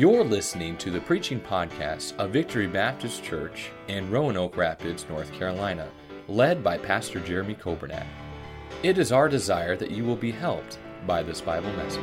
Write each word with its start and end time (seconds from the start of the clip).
You're 0.00 0.24
listening 0.24 0.78
to 0.78 0.90
the 0.90 1.02
preaching 1.02 1.38
podcast 1.38 2.16
of 2.16 2.30
Victory 2.30 2.66
Baptist 2.66 3.22
Church 3.22 3.68
in 3.86 4.10
Roanoke 4.10 4.56
Rapids, 4.56 5.04
North 5.10 5.30
Carolina, 5.30 5.90
led 6.26 6.64
by 6.64 6.78
Pastor 6.78 7.20
Jeremy 7.20 7.54
Coburnack. 7.54 8.06
It 8.82 8.96
is 8.96 9.12
our 9.12 9.28
desire 9.28 9.76
that 9.76 9.90
you 9.90 10.04
will 10.04 10.16
be 10.16 10.30
helped 10.30 10.78
by 11.06 11.22
this 11.22 11.42
Bible 11.42 11.70
message. 11.74 12.02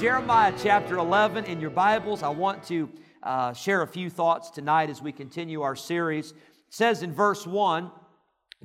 Jeremiah 0.00 0.54
chapter 0.56 0.98
11 0.98 1.46
in 1.46 1.60
your 1.60 1.70
Bibles. 1.70 2.22
I 2.22 2.28
want 2.28 2.62
to 2.68 2.88
uh, 3.24 3.52
share 3.54 3.82
a 3.82 3.88
few 3.88 4.08
thoughts 4.08 4.50
tonight 4.50 4.88
as 4.88 5.02
we 5.02 5.10
continue 5.10 5.62
our 5.62 5.74
series. 5.74 6.30
It 6.30 6.36
says 6.68 7.02
in 7.02 7.12
verse 7.12 7.44
1, 7.44 7.90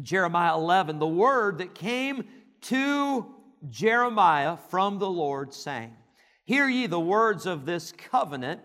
Jeremiah 0.04 0.56
11, 0.56 1.00
the 1.00 1.08
word 1.08 1.58
that 1.58 1.74
came 1.74 2.26
to 2.64 3.33
Jeremiah 3.70 4.58
from 4.70 5.00
the 5.00 5.10
Lord, 5.10 5.54
saying, 5.54 5.96
Hear 6.44 6.68
ye 6.68 6.88
the 6.88 7.00
words 7.00 7.46
of 7.46 7.66
this 7.66 7.92
covenant, 7.92 8.62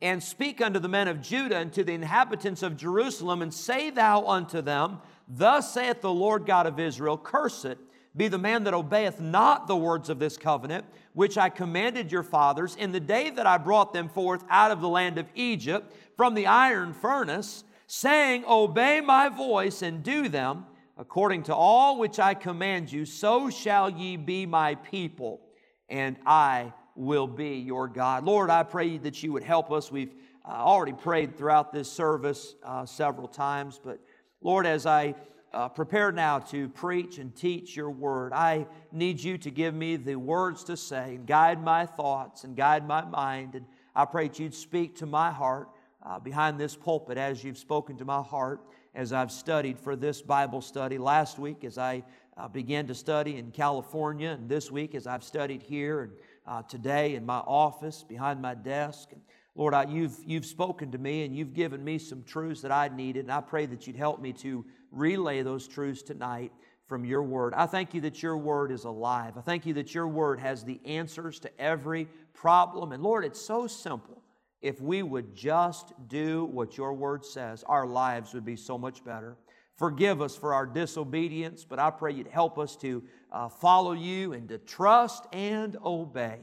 and 0.00 0.22
speak 0.22 0.60
unto 0.60 0.78
the 0.78 0.88
men 0.88 1.08
of 1.08 1.22
Judah 1.22 1.56
and 1.56 1.72
to 1.72 1.82
the 1.82 1.94
inhabitants 1.94 2.62
of 2.62 2.76
Jerusalem, 2.76 3.42
and 3.42 3.52
say 3.52 3.90
thou 3.90 4.26
unto 4.26 4.60
them, 4.60 5.00
Thus 5.28 5.72
saith 5.72 6.00
the 6.00 6.12
Lord 6.12 6.46
God 6.46 6.66
of 6.66 6.78
Israel, 6.78 7.18
Cursed 7.18 7.76
be 8.16 8.28
the 8.28 8.38
man 8.38 8.64
that 8.64 8.74
obeyeth 8.74 9.20
not 9.20 9.66
the 9.66 9.76
words 9.76 10.08
of 10.08 10.18
this 10.18 10.36
covenant, 10.36 10.86
which 11.12 11.36
I 11.36 11.50
commanded 11.50 12.10
your 12.10 12.22
fathers 12.22 12.74
in 12.76 12.92
the 12.92 13.00
day 13.00 13.30
that 13.30 13.46
I 13.46 13.58
brought 13.58 13.92
them 13.92 14.08
forth 14.08 14.42
out 14.48 14.70
of 14.70 14.80
the 14.80 14.88
land 14.88 15.18
of 15.18 15.26
Egypt 15.34 15.94
from 16.16 16.34
the 16.34 16.46
iron 16.46 16.94
furnace, 16.94 17.64
saying, 17.86 18.44
Obey 18.46 19.00
my 19.00 19.28
voice 19.28 19.82
and 19.82 20.02
do 20.02 20.28
them 20.28 20.66
according 20.96 21.44
to 21.44 21.54
all 21.54 21.98
which 21.98 22.18
I 22.18 22.34
command 22.34 22.90
you, 22.90 23.04
so 23.04 23.50
shall 23.50 23.90
ye 23.90 24.16
be 24.16 24.46
my 24.46 24.76
people, 24.76 25.40
and 25.88 26.16
I 26.24 26.72
will 26.94 27.26
be 27.26 27.58
your 27.58 27.88
God. 27.88 28.24
Lord, 28.24 28.48
I 28.50 28.62
pray 28.62 28.98
that 28.98 29.22
you 29.22 29.32
would 29.32 29.44
help 29.44 29.70
us. 29.70 29.92
We've 29.92 30.14
uh, 30.44 30.52
already 30.52 30.94
prayed 30.94 31.36
throughout 31.36 31.72
this 31.72 31.90
service 31.90 32.54
uh, 32.64 32.86
several 32.86 33.28
times, 33.28 33.80
but 33.82 33.98
Lord, 34.40 34.66
as 34.66 34.86
I 34.86 35.14
uh, 35.52 35.68
prepare 35.68 36.12
now 36.12 36.38
to 36.38 36.68
preach 36.68 37.18
and 37.18 37.34
teach 37.34 37.76
your 37.76 37.90
word, 37.90 38.32
I 38.32 38.66
need 38.92 39.22
you 39.22 39.38
to 39.38 39.50
give 39.50 39.74
me 39.74 39.96
the 39.96 40.16
words 40.16 40.64
to 40.64 40.76
say 40.76 41.14
and 41.14 41.26
guide 41.26 41.62
my 41.62 41.86
thoughts 41.86 42.44
and 42.44 42.56
guide 42.56 42.86
my 42.86 43.04
mind. 43.04 43.54
And 43.54 43.64
I 43.94 44.04
pray 44.04 44.28
that 44.28 44.38
you'd 44.38 44.54
speak 44.54 44.96
to 44.96 45.06
my 45.06 45.30
heart 45.30 45.70
uh, 46.02 46.18
behind 46.18 46.60
this 46.60 46.76
pulpit 46.76 47.16
as 47.16 47.42
you've 47.42 47.58
spoken 47.58 47.96
to 47.98 48.04
my 48.04 48.22
heart 48.22 48.60
as 48.96 49.12
I've 49.12 49.30
studied 49.30 49.78
for 49.78 49.94
this 49.94 50.22
Bible 50.22 50.62
study. 50.62 50.96
Last 50.96 51.38
week, 51.38 51.64
as 51.64 51.76
I 51.76 52.02
uh, 52.38 52.48
began 52.48 52.86
to 52.86 52.94
study 52.94 53.36
in 53.36 53.50
California, 53.50 54.30
and 54.30 54.48
this 54.48 54.70
week, 54.70 54.94
as 54.94 55.06
I've 55.06 55.22
studied 55.22 55.62
here, 55.62 56.02
and 56.02 56.12
uh, 56.46 56.62
today 56.62 57.14
in 57.14 57.26
my 57.26 57.38
office 57.38 58.02
behind 58.02 58.40
my 58.40 58.54
desk. 58.54 59.10
And 59.12 59.20
Lord, 59.54 59.74
I, 59.74 59.84
you've, 59.84 60.16
you've 60.24 60.46
spoken 60.46 60.90
to 60.92 60.98
me 60.98 61.24
and 61.24 61.36
you've 61.36 61.52
given 61.52 61.84
me 61.84 61.98
some 61.98 62.22
truths 62.22 62.62
that 62.62 62.72
I 62.72 62.88
needed, 62.88 63.20
and 63.20 63.32
I 63.32 63.42
pray 63.42 63.66
that 63.66 63.86
you'd 63.86 63.96
help 63.96 64.20
me 64.20 64.32
to 64.34 64.64
relay 64.90 65.42
those 65.42 65.68
truths 65.68 66.02
tonight 66.02 66.52
from 66.86 67.04
your 67.04 67.22
word. 67.22 67.52
I 67.54 67.66
thank 67.66 67.92
you 67.92 68.00
that 68.02 68.22
your 68.22 68.38
word 68.38 68.70
is 68.70 68.84
alive. 68.84 69.36
I 69.36 69.42
thank 69.42 69.66
you 69.66 69.74
that 69.74 69.94
your 69.94 70.08
word 70.08 70.40
has 70.40 70.64
the 70.64 70.80
answers 70.86 71.38
to 71.40 71.60
every 71.60 72.08
problem. 72.32 72.92
And 72.92 73.02
Lord, 73.02 73.24
it's 73.24 73.40
so 73.40 73.66
simple 73.66 74.22
if 74.62 74.80
we 74.80 75.02
would 75.02 75.34
just 75.34 75.92
do 76.08 76.44
what 76.44 76.76
your 76.76 76.94
word 76.94 77.24
says, 77.24 77.62
our 77.64 77.86
lives 77.86 78.34
would 78.34 78.44
be 78.44 78.56
so 78.56 78.78
much 78.78 79.04
better. 79.04 79.36
Forgive 79.76 80.22
us 80.22 80.34
for 80.34 80.54
our 80.54 80.64
disobedience, 80.64 81.64
but 81.64 81.78
I 81.78 81.90
pray 81.90 82.12
you'd 82.12 82.26
help 82.28 82.58
us 82.58 82.76
to 82.76 83.02
uh, 83.30 83.48
follow 83.48 83.92
you 83.92 84.32
and 84.32 84.48
to 84.48 84.58
trust 84.58 85.26
and 85.32 85.76
obey 85.84 86.38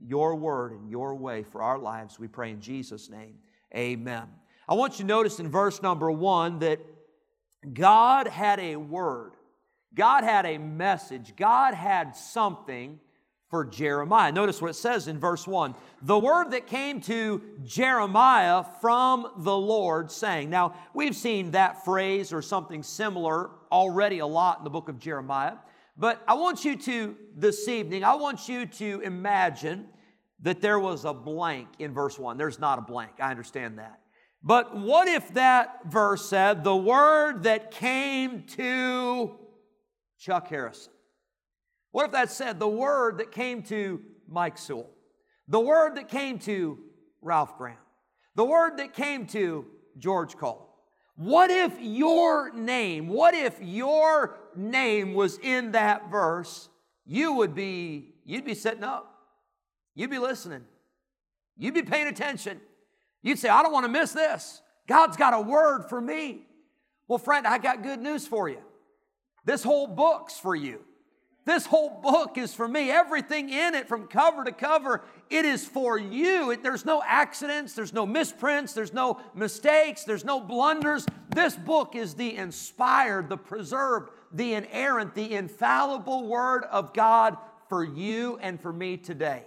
your 0.00 0.36
word 0.36 0.72
and 0.72 0.88
your 0.88 1.14
way 1.14 1.42
for 1.42 1.62
our 1.62 1.78
lives. 1.78 2.18
We 2.18 2.28
pray 2.28 2.50
in 2.50 2.60
Jesus' 2.60 3.10
name. 3.10 3.34
Amen. 3.76 4.24
I 4.66 4.74
want 4.74 4.94
you 4.94 5.04
to 5.04 5.08
notice 5.08 5.38
in 5.38 5.50
verse 5.50 5.82
number 5.82 6.10
one 6.10 6.60
that 6.60 6.80
God 7.72 8.26
had 8.26 8.58
a 8.60 8.76
word, 8.76 9.32
God 9.94 10.24
had 10.24 10.46
a 10.46 10.58
message, 10.58 11.34
God 11.36 11.74
had 11.74 12.16
something 12.16 13.00
for 13.48 13.64
Jeremiah. 13.64 14.30
Notice 14.30 14.60
what 14.60 14.70
it 14.70 14.74
says 14.74 15.08
in 15.08 15.18
verse 15.18 15.46
1 15.46 15.74
the 16.02 16.18
word 16.18 16.52
that 16.52 16.66
came 16.66 17.00
to 17.02 17.42
Jeremiah 17.64 18.64
from 18.80 19.26
the 19.38 19.56
Lord, 19.56 20.12
saying. 20.12 20.48
Now, 20.48 20.74
we've 20.94 21.16
seen 21.16 21.50
that 21.52 21.84
phrase 21.84 22.32
or 22.32 22.40
something 22.40 22.82
similar 22.82 23.50
already 23.72 24.20
a 24.20 24.26
lot 24.26 24.58
in 24.58 24.64
the 24.64 24.70
book 24.70 24.88
of 24.88 24.98
Jeremiah, 24.98 25.54
but 25.96 26.22
I 26.28 26.34
want 26.34 26.64
you 26.64 26.76
to, 26.76 27.16
this 27.34 27.66
evening, 27.66 28.04
I 28.04 28.14
want 28.14 28.48
you 28.48 28.66
to 28.66 29.00
imagine 29.00 29.88
that 30.40 30.60
there 30.60 30.78
was 30.78 31.04
a 31.04 31.12
blank 31.12 31.68
in 31.80 31.92
verse 31.92 32.16
1. 32.18 32.36
There's 32.36 32.60
not 32.60 32.78
a 32.78 32.82
blank, 32.82 33.12
I 33.18 33.30
understand 33.30 33.78
that. 33.78 33.98
But 34.40 34.76
what 34.76 35.08
if 35.08 35.34
that 35.34 35.80
verse 35.86 36.28
said, 36.28 36.62
the 36.62 36.76
word 36.76 37.42
that 37.42 37.72
came 37.72 38.44
to 38.50 39.36
Chuck 40.20 40.46
Harrison? 40.48 40.92
What 41.90 42.06
if 42.06 42.12
that 42.12 42.30
said 42.30 42.58
the 42.58 42.68
word 42.68 43.18
that 43.18 43.32
came 43.32 43.62
to 43.64 44.00
Mike 44.28 44.58
Sewell, 44.58 44.90
the 45.48 45.60
word 45.60 45.96
that 45.96 46.08
came 46.08 46.38
to 46.40 46.78
Ralph 47.22 47.56
Graham, 47.56 47.78
the 48.34 48.44
word 48.44 48.76
that 48.78 48.92
came 48.92 49.26
to 49.28 49.66
George 49.98 50.36
Cole? 50.36 50.68
What 51.16 51.50
if 51.50 51.76
your 51.80 52.52
name, 52.52 53.08
what 53.08 53.34
if 53.34 53.60
your 53.60 54.38
name 54.54 55.14
was 55.14 55.38
in 55.38 55.72
that 55.72 56.10
verse? 56.10 56.68
You 57.04 57.32
would 57.32 57.54
be, 57.54 58.14
you'd 58.24 58.44
be 58.44 58.54
sitting 58.54 58.84
up. 58.84 59.14
You'd 59.94 60.10
be 60.10 60.18
listening. 60.18 60.64
You'd 61.56 61.74
be 61.74 61.82
paying 61.82 62.06
attention. 62.06 62.60
You'd 63.22 63.40
say, 63.40 63.48
I 63.48 63.64
don't 63.64 63.72
want 63.72 63.84
to 63.84 63.90
miss 63.90 64.12
this. 64.12 64.62
God's 64.86 65.16
got 65.16 65.34
a 65.34 65.40
word 65.40 65.86
for 65.88 66.00
me. 66.00 66.46
Well, 67.08 67.18
friend, 67.18 67.46
I 67.46 67.58
got 67.58 67.82
good 67.82 68.00
news 68.00 68.26
for 68.26 68.48
you. 68.48 68.62
This 69.44 69.64
whole 69.64 69.88
book's 69.88 70.38
for 70.38 70.54
you. 70.54 70.84
This 71.48 71.64
whole 71.64 71.88
book 71.88 72.36
is 72.36 72.52
for 72.52 72.68
me. 72.68 72.90
Everything 72.90 73.48
in 73.48 73.74
it, 73.74 73.88
from 73.88 74.06
cover 74.06 74.44
to 74.44 74.52
cover, 74.52 75.02
it 75.30 75.46
is 75.46 75.64
for 75.64 75.98
you. 75.98 76.50
It, 76.50 76.62
there's 76.62 76.84
no 76.84 77.02
accidents, 77.02 77.72
there's 77.72 77.94
no 77.94 78.04
misprints, 78.04 78.74
there's 78.74 78.92
no 78.92 79.18
mistakes, 79.34 80.04
there's 80.04 80.26
no 80.26 80.40
blunders. 80.40 81.06
This 81.30 81.56
book 81.56 81.96
is 81.96 82.12
the 82.12 82.36
inspired, 82.36 83.30
the 83.30 83.38
preserved, 83.38 84.10
the 84.30 84.52
inerrant, 84.52 85.14
the 85.14 85.32
infallible 85.32 86.26
Word 86.26 86.64
of 86.64 86.92
God 86.92 87.38
for 87.70 87.82
you 87.82 88.38
and 88.42 88.60
for 88.60 88.70
me 88.70 88.98
today. 88.98 89.44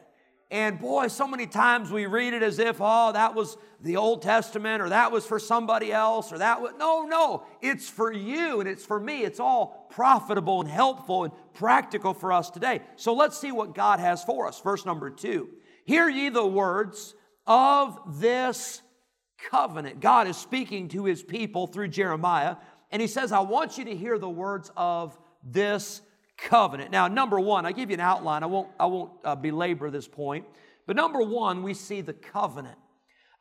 And 0.51 0.77
boy, 0.79 1.07
so 1.07 1.25
many 1.25 1.47
times 1.47 1.91
we 1.91 2.07
read 2.07 2.33
it 2.33 2.43
as 2.43 2.59
if, 2.59 2.75
oh, 2.81 3.13
that 3.13 3.33
was 3.33 3.55
the 3.79 3.95
Old 3.95 4.21
Testament 4.21 4.81
or 4.81 4.89
that 4.89 5.09
was 5.09 5.25
for 5.25 5.39
somebody 5.39 5.93
else 5.93 6.33
or 6.33 6.39
that 6.39 6.61
was. 6.61 6.73
No, 6.77 7.03
no, 7.03 7.45
it's 7.61 7.89
for 7.89 8.11
you 8.11 8.59
and 8.59 8.67
it's 8.67 8.85
for 8.85 8.99
me. 8.99 9.23
It's 9.23 9.39
all 9.39 9.87
profitable 9.89 10.59
and 10.59 10.69
helpful 10.69 11.23
and 11.23 11.33
practical 11.53 12.13
for 12.13 12.33
us 12.33 12.49
today. 12.49 12.81
So 12.97 13.13
let's 13.13 13.37
see 13.37 13.53
what 13.53 13.73
God 13.73 14.01
has 14.01 14.25
for 14.25 14.45
us. 14.45 14.59
Verse 14.59 14.85
number 14.85 15.09
two 15.09 15.49
Hear 15.85 16.09
ye 16.09 16.27
the 16.27 16.45
words 16.45 17.15
of 17.47 18.19
this 18.19 18.81
covenant. 19.49 20.01
God 20.01 20.27
is 20.27 20.35
speaking 20.35 20.89
to 20.89 21.05
his 21.05 21.23
people 21.23 21.65
through 21.65 21.87
Jeremiah, 21.87 22.57
and 22.91 23.01
he 23.01 23.07
says, 23.07 23.31
I 23.31 23.39
want 23.39 23.77
you 23.77 23.85
to 23.85 23.95
hear 23.95 24.19
the 24.19 24.29
words 24.29 24.69
of 24.75 25.17
this 25.43 26.01
covenant. 26.41 26.91
Now, 26.91 27.07
number 27.07 27.39
one, 27.39 27.65
I 27.65 27.71
give 27.71 27.89
you 27.89 27.93
an 27.93 28.01
outline. 28.01 28.43
I 28.43 28.47
won't, 28.47 28.69
I 28.79 28.87
won't 28.87 29.11
uh, 29.23 29.35
belabor 29.35 29.89
this 29.89 30.07
point. 30.07 30.45
But 30.87 30.95
number 30.95 31.21
one, 31.21 31.63
we 31.63 31.73
see 31.73 32.01
the 32.01 32.13
covenant. 32.13 32.77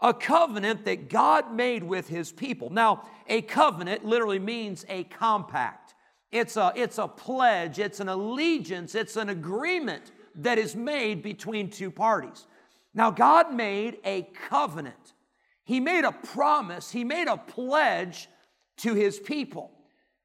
A 0.01 0.15
covenant 0.15 0.85
that 0.85 1.09
God 1.09 1.53
made 1.53 1.83
with 1.83 2.09
his 2.09 2.33
people. 2.33 2.71
Now, 2.71 3.09
a 3.27 3.43
covenant 3.43 4.05
literally 4.05 4.39
means 4.39 4.85
a 4.89 5.05
compact. 5.05 5.95
It's 6.31 6.57
a, 6.57 6.73
it's 6.77 6.99
a 6.99 7.09
pledge, 7.09 7.79
it's 7.79 8.01
an 8.01 8.09
allegiance, 8.09 8.95
it's 8.95 9.17
an 9.17 9.31
agreement 9.31 10.13
that 10.37 10.59
is 10.59 10.77
made 10.77 11.23
between 11.23 11.71
two 11.71 11.91
parties. 11.91 12.47
Now, 12.95 13.11
God 13.11 13.53
made 13.53 13.99
a 14.05 14.23
covenant. 14.49 15.15
He 15.65 15.81
made 15.81 16.05
a 16.05 16.13
promise, 16.13 16.91
He 16.91 17.05
made 17.05 17.29
a 17.29 17.37
pledge 17.37 18.29
to 18.79 18.95
His 18.95 19.19
people. 19.19 19.71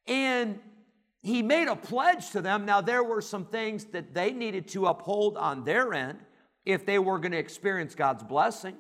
And 0.08 0.60
he 1.26 1.42
made 1.42 1.68
a 1.68 1.76
pledge 1.76 2.30
to 2.32 2.42
them. 2.42 2.66
Now, 2.66 2.82
there 2.82 3.04
were 3.04 3.20
some 3.20 3.46
things 3.46 3.86
that 3.86 4.14
they 4.14 4.32
needed 4.32 4.68
to 4.70 4.86
uphold 4.86 5.38
on 5.38 5.64
their 5.64 5.92
end 5.92 6.20
if 6.66 6.86
they 6.86 7.00
were 7.00 7.18
going 7.18 7.32
to 7.32 7.40
experience 7.40 7.96
God's 7.96 8.22
blessing. 8.22 8.76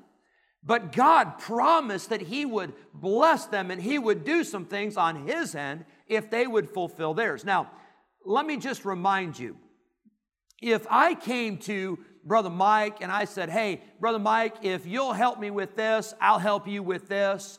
But 0.63 0.92
God 0.92 1.39
promised 1.39 2.09
that 2.09 2.21
He 2.21 2.45
would 2.45 2.74
bless 2.94 3.47
them 3.47 3.71
and 3.71 3.81
He 3.81 3.97
would 3.97 4.24
do 4.24 4.44
some 4.44 4.65
things 4.65 4.95
on 4.95 5.27
His 5.27 5.56
end 5.56 5.86
if 6.06 6.30
they 6.30 6.45
would 6.45 6.69
fulfill 6.69 7.15
theirs. 7.15 7.44
Now, 7.44 7.71
let 8.24 8.45
me 8.45 8.57
just 8.57 8.86
remind 8.86 9.39
you 9.39 9.57
if 10.62 10.86
I 10.88 11.15
came 11.15 11.57
to 11.59 11.97
Brother 12.24 12.51
Mike 12.51 12.97
and 13.01 13.12
I 13.12 13.25
said, 13.25 13.50
Hey, 13.50 13.81
Brother 14.00 14.19
Mike, 14.19 14.57
if 14.62 14.86
you'll 14.86 15.13
help 15.13 15.39
me 15.39 15.50
with 15.50 15.75
this, 15.75 16.13
I'll 16.21 16.38
help 16.38 16.68
you 16.68 16.83
with 16.83 17.07
this. 17.07 17.57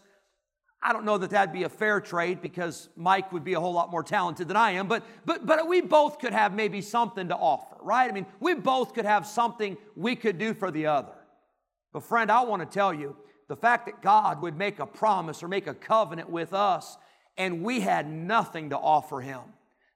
I 0.86 0.92
don't 0.92 1.04
know 1.04 1.18
that 1.18 1.30
that'd 1.30 1.52
be 1.52 1.64
a 1.64 1.68
fair 1.68 2.00
trade 2.00 2.40
because 2.40 2.88
Mike 2.94 3.32
would 3.32 3.42
be 3.42 3.54
a 3.54 3.60
whole 3.60 3.72
lot 3.72 3.90
more 3.90 4.04
talented 4.04 4.46
than 4.46 4.56
I 4.56 4.70
am, 4.70 4.86
but, 4.86 5.02
but, 5.24 5.44
but 5.44 5.66
we 5.66 5.80
both 5.80 6.20
could 6.20 6.32
have 6.32 6.54
maybe 6.54 6.80
something 6.80 7.26
to 7.26 7.34
offer, 7.34 7.74
right? 7.82 8.08
I 8.08 8.14
mean, 8.14 8.24
we 8.38 8.54
both 8.54 8.94
could 8.94 9.04
have 9.04 9.26
something 9.26 9.76
we 9.96 10.14
could 10.14 10.38
do 10.38 10.54
for 10.54 10.70
the 10.70 10.86
other. 10.86 11.10
But, 11.92 12.04
friend, 12.04 12.30
I 12.30 12.44
want 12.44 12.62
to 12.62 12.72
tell 12.72 12.94
you 12.94 13.16
the 13.48 13.56
fact 13.56 13.86
that 13.86 14.00
God 14.00 14.40
would 14.42 14.56
make 14.56 14.78
a 14.78 14.86
promise 14.86 15.42
or 15.42 15.48
make 15.48 15.66
a 15.66 15.74
covenant 15.74 16.30
with 16.30 16.54
us 16.54 16.96
and 17.36 17.64
we 17.64 17.80
had 17.80 18.08
nothing 18.08 18.70
to 18.70 18.78
offer 18.78 19.20
Him. 19.20 19.40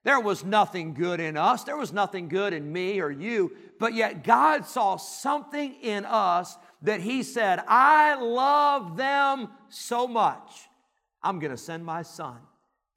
There 0.03 0.19
was 0.19 0.43
nothing 0.43 0.93
good 0.93 1.21
in 1.21 1.37
us, 1.37 1.63
there 1.63 1.77
was 1.77 1.93
nothing 1.93 2.27
good 2.27 2.51
in 2.51 2.69
me 2.69 2.99
or 2.99 3.09
you, 3.09 3.55
but 3.79 3.93
yet 3.93 4.25
God 4.25 4.65
saw 4.65 4.97
something 4.97 5.73
in 5.75 6.03
us 6.03 6.57
that 6.81 6.99
He 6.99 7.23
said, 7.23 7.63
I 7.65 8.15
love 8.15 8.97
them 8.97 9.47
so 9.69 10.05
much, 10.05 10.67
I'm 11.23 11.39
going 11.39 11.51
to 11.51 11.57
send 11.57 11.85
my 11.85 12.01
son 12.01 12.37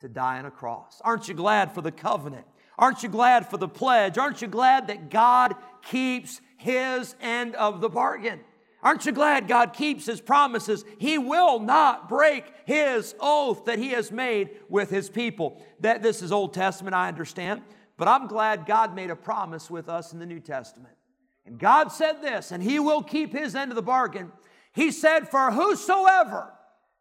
to 0.00 0.08
die 0.08 0.38
on 0.38 0.46
a 0.46 0.50
cross. 0.50 1.00
Aren't 1.04 1.28
you 1.28 1.34
glad 1.34 1.72
for 1.72 1.80
the 1.80 1.92
covenant? 1.92 2.46
Aren't 2.78 3.02
you 3.02 3.08
glad 3.08 3.48
for 3.48 3.56
the 3.56 3.68
pledge? 3.68 4.18
Aren't 4.18 4.42
you 4.42 4.48
glad 4.48 4.88
that 4.88 5.10
God 5.10 5.54
keeps 5.82 6.40
His 6.56 7.14
end 7.20 7.54
of 7.54 7.80
the 7.80 7.88
bargain? 7.88 8.40
Aren't 8.82 9.06
you 9.06 9.12
glad 9.12 9.48
God 9.48 9.72
keeps 9.72 10.06
His 10.06 10.20
promises? 10.20 10.84
He 10.98 11.16
will 11.16 11.58
not 11.58 12.08
break 12.08 12.44
His 12.66 13.14
oath 13.20 13.64
that 13.66 13.78
He 13.78 13.90
has 13.90 14.10
made 14.10 14.50
with 14.68 14.90
His 14.90 15.08
people. 15.08 15.64
That 15.80 16.02
this 16.02 16.20
is 16.20 16.32
Old 16.32 16.52
Testament, 16.52 16.94
I 16.94 17.08
understand, 17.08 17.62
but 17.96 18.08
I'm 18.08 18.26
glad 18.26 18.66
God 18.66 18.94
made 18.94 19.10
a 19.10 19.16
promise 19.16 19.70
with 19.70 19.88
us 19.88 20.12
in 20.12 20.18
the 20.18 20.26
New 20.26 20.40
Testament. 20.40 20.94
And 21.46 21.58
God 21.58 21.92
said 21.92 22.22
this, 22.22 22.52
and 22.52 22.62
He 22.62 22.78
will 22.78 23.02
keep 23.02 23.32
His 23.32 23.54
end 23.54 23.70
of 23.70 23.76
the 23.76 23.82
bargain. 23.82 24.32
He 24.72 24.90
said, 24.90 25.30
For 25.30 25.52
whosoever 25.52 26.53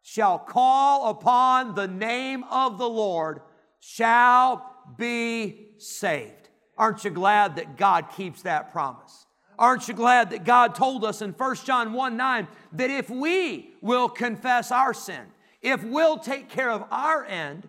shall 0.06 0.38
call 0.38 1.08
upon 1.08 1.74
the 1.74 1.88
name 1.88 2.44
of 2.50 2.76
the 2.76 2.88
Lord 2.88 3.40
shall 3.80 4.84
be 4.98 5.68
saved. 5.78 6.50
Aren't 6.76 7.04
you 7.04 7.10
glad 7.10 7.56
that 7.56 7.78
God 7.78 8.10
keeps 8.14 8.42
that 8.42 8.70
promise? 8.70 9.24
Aren't 9.58 9.88
you 9.88 9.94
glad 9.94 10.28
that 10.30 10.44
God 10.44 10.74
told 10.74 11.06
us 11.06 11.22
in 11.22 11.30
1 11.32 11.56
John 11.64 11.94
1 11.94 12.16
9 12.18 12.48
that 12.72 12.90
if 12.90 13.08
we 13.08 13.70
will 13.80 14.10
confess 14.10 14.70
our 14.70 14.92
sin, 14.92 15.22
if 15.62 15.82
we'll 15.82 16.18
take 16.18 16.50
care 16.50 16.70
of 16.70 16.84
our 16.90 17.24
end, 17.24 17.66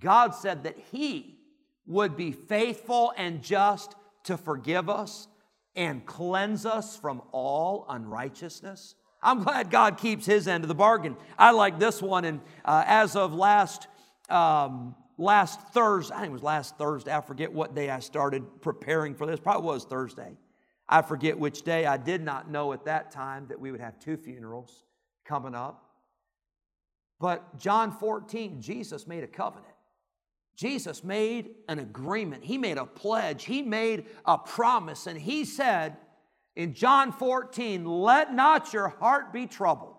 God 0.00 0.34
said 0.34 0.64
that 0.64 0.78
He 0.90 1.38
would 1.86 2.16
be 2.16 2.32
faithful 2.32 3.12
and 3.16 3.40
just 3.40 3.94
to 4.24 4.36
forgive 4.36 4.90
us 4.90 5.28
and 5.76 6.04
cleanse 6.04 6.66
us 6.66 6.96
from 6.96 7.22
all 7.30 7.86
unrighteousness? 7.88 8.96
I'm 9.22 9.42
glad 9.42 9.70
God 9.70 9.98
keeps 9.98 10.26
His 10.26 10.46
end 10.46 10.64
of 10.64 10.68
the 10.68 10.74
bargain. 10.74 11.16
I 11.38 11.50
like 11.50 11.78
this 11.78 12.00
one, 12.00 12.24
and 12.24 12.40
uh, 12.64 12.84
as 12.86 13.16
of 13.16 13.34
last 13.34 13.88
um, 14.28 14.94
last 15.16 15.60
Thursday, 15.72 16.14
I 16.14 16.20
think 16.20 16.30
it 16.30 16.32
was 16.32 16.42
last 16.42 16.78
Thursday. 16.78 17.12
I 17.12 17.20
forget 17.20 17.52
what 17.52 17.74
day 17.74 17.90
I 17.90 17.98
started 17.98 18.62
preparing 18.62 19.14
for 19.14 19.26
this. 19.26 19.40
Probably 19.40 19.66
was 19.66 19.84
Thursday. 19.84 20.36
I 20.88 21.02
forget 21.02 21.38
which 21.38 21.62
day. 21.62 21.84
I 21.84 21.96
did 21.96 22.22
not 22.22 22.50
know 22.50 22.72
at 22.72 22.84
that 22.86 23.10
time 23.10 23.46
that 23.48 23.60
we 23.60 23.70
would 23.70 23.80
have 23.80 23.98
two 23.98 24.16
funerals 24.16 24.84
coming 25.24 25.54
up. 25.54 25.84
But 27.20 27.58
John 27.58 27.90
14, 27.92 28.62
Jesus 28.62 29.06
made 29.06 29.24
a 29.24 29.26
covenant. 29.28 29.74
Jesus 30.56 31.04
made 31.04 31.50
an 31.68 31.78
agreement. 31.78 32.44
He 32.44 32.58
made 32.58 32.78
a 32.78 32.86
pledge. 32.86 33.44
He 33.44 33.62
made 33.62 34.06
a 34.24 34.38
promise. 34.38 35.06
And 35.06 35.20
he 35.20 35.44
said 35.44 35.96
in 36.58 36.74
John 36.74 37.12
14, 37.12 37.86
Let 37.86 38.34
not 38.34 38.72
your 38.72 38.88
heart 38.88 39.32
be 39.32 39.46
troubled. 39.46 39.94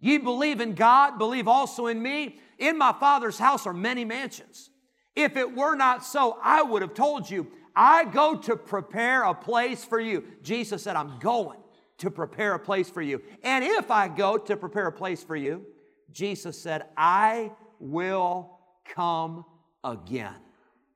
Ye 0.00 0.16
believe 0.16 0.62
in 0.62 0.74
God, 0.74 1.18
believe 1.18 1.46
also 1.46 1.88
in 1.88 2.02
me. 2.02 2.40
In 2.58 2.78
my 2.78 2.94
Father's 2.98 3.38
house 3.38 3.66
are 3.66 3.74
many 3.74 4.06
mansions. 4.06 4.70
If 5.14 5.36
it 5.36 5.54
were 5.54 5.74
not 5.76 6.02
so, 6.02 6.38
I 6.42 6.62
would 6.62 6.80
have 6.80 6.94
told 6.94 7.28
you 7.28 7.48
I 7.76 8.06
go 8.06 8.34
to 8.34 8.56
prepare 8.56 9.24
a 9.24 9.34
place 9.34 9.84
for 9.84 10.00
you. 10.00 10.24
Jesus 10.42 10.82
said, 10.82 10.96
I'm 10.96 11.18
going 11.18 11.58
to 11.98 12.10
prepare 12.10 12.54
a 12.54 12.58
place 12.58 12.88
for 12.88 13.02
you. 13.02 13.20
And 13.42 13.62
if 13.62 13.90
I 13.90 14.08
go 14.08 14.38
to 14.38 14.56
prepare 14.56 14.86
a 14.86 14.92
place 14.92 15.22
for 15.22 15.36
you, 15.36 15.66
Jesus 16.10 16.58
said, 16.58 16.86
I 16.96 17.52
will 17.78 18.58
come 18.86 19.44
again 19.84 20.34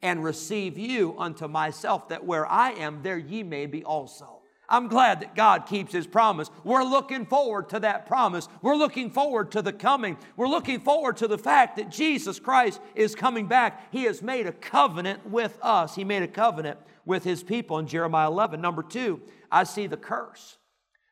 and 0.00 0.24
receive 0.24 0.78
you 0.78 1.14
unto 1.18 1.46
myself, 1.46 2.08
that 2.08 2.24
where 2.24 2.46
I 2.46 2.70
am, 2.72 3.02
there 3.02 3.18
ye 3.18 3.42
may 3.42 3.66
be 3.66 3.84
also. 3.84 4.33
I'm 4.68 4.88
glad 4.88 5.20
that 5.20 5.34
God 5.34 5.66
keeps 5.66 5.92
His 5.92 6.06
promise. 6.06 6.50
We're 6.64 6.84
looking 6.84 7.26
forward 7.26 7.68
to 7.70 7.80
that 7.80 8.06
promise. 8.06 8.48
We're 8.62 8.76
looking 8.76 9.10
forward 9.10 9.52
to 9.52 9.62
the 9.62 9.72
coming. 9.72 10.16
We're 10.36 10.48
looking 10.48 10.80
forward 10.80 11.18
to 11.18 11.28
the 11.28 11.38
fact 11.38 11.76
that 11.76 11.90
Jesus 11.90 12.38
Christ 12.38 12.80
is 12.94 13.14
coming 13.14 13.46
back. 13.46 13.92
He 13.92 14.04
has 14.04 14.22
made 14.22 14.46
a 14.46 14.52
covenant 14.52 15.26
with 15.26 15.58
us, 15.62 15.94
He 15.94 16.04
made 16.04 16.22
a 16.22 16.28
covenant 16.28 16.78
with 17.04 17.24
His 17.24 17.42
people 17.42 17.78
in 17.78 17.86
Jeremiah 17.86 18.28
11. 18.28 18.60
Number 18.60 18.82
two, 18.82 19.20
I 19.50 19.64
see 19.64 19.86
the 19.86 19.96
curse. 19.96 20.58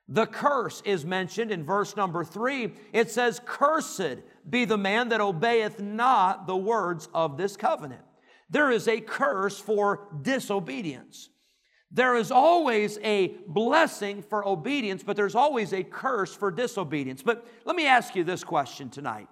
The 0.09 0.27
curse 0.27 0.83
is 0.85 1.05
mentioned 1.05 1.51
in 1.51 1.65
verse 1.65 1.97
number 1.97 2.25
three. 2.25 2.75
It 2.93 3.11
says, 3.11 3.41
Cursed 3.45 4.19
be 4.49 4.65
the 4.65 4.77
man 4.77 5.11
that 5.11 5.21
obeyeth 5.21 5.81
not 5.81 6.47
the 6.47 6.57
words 6.57 7.09
of 7.15 7.37
this 7.37 7.57
covenant. 7.57 8.03
There 8.51 8.71
is 8.71 8.89
a 8.89 9.01
curse 9.01 9.59
for 9.59 10.09
disobedience. 10.21 11.31
There 11.95 12.17
is 12.17 12.31
always 12.31 12.99
a 13.03 13.35
blessing 13.47 14.23
for 14.23 14.47
obedience, 14.47 15.03
but 15.03 15.15
there's 15.15 15.35
always 15.35 15.75
a 15.75 15.83
curse 15.83 16.35
for 16.35 16.51
disobedience. 16.51 17.23
But 17.23 17.47
let 17.67 17.77
me 17.77 17.87
ask 17.87 18.17
you 18.17 18.25
this 18.25 18.43
question 18.43 18.89
tonight. 18.89 19.29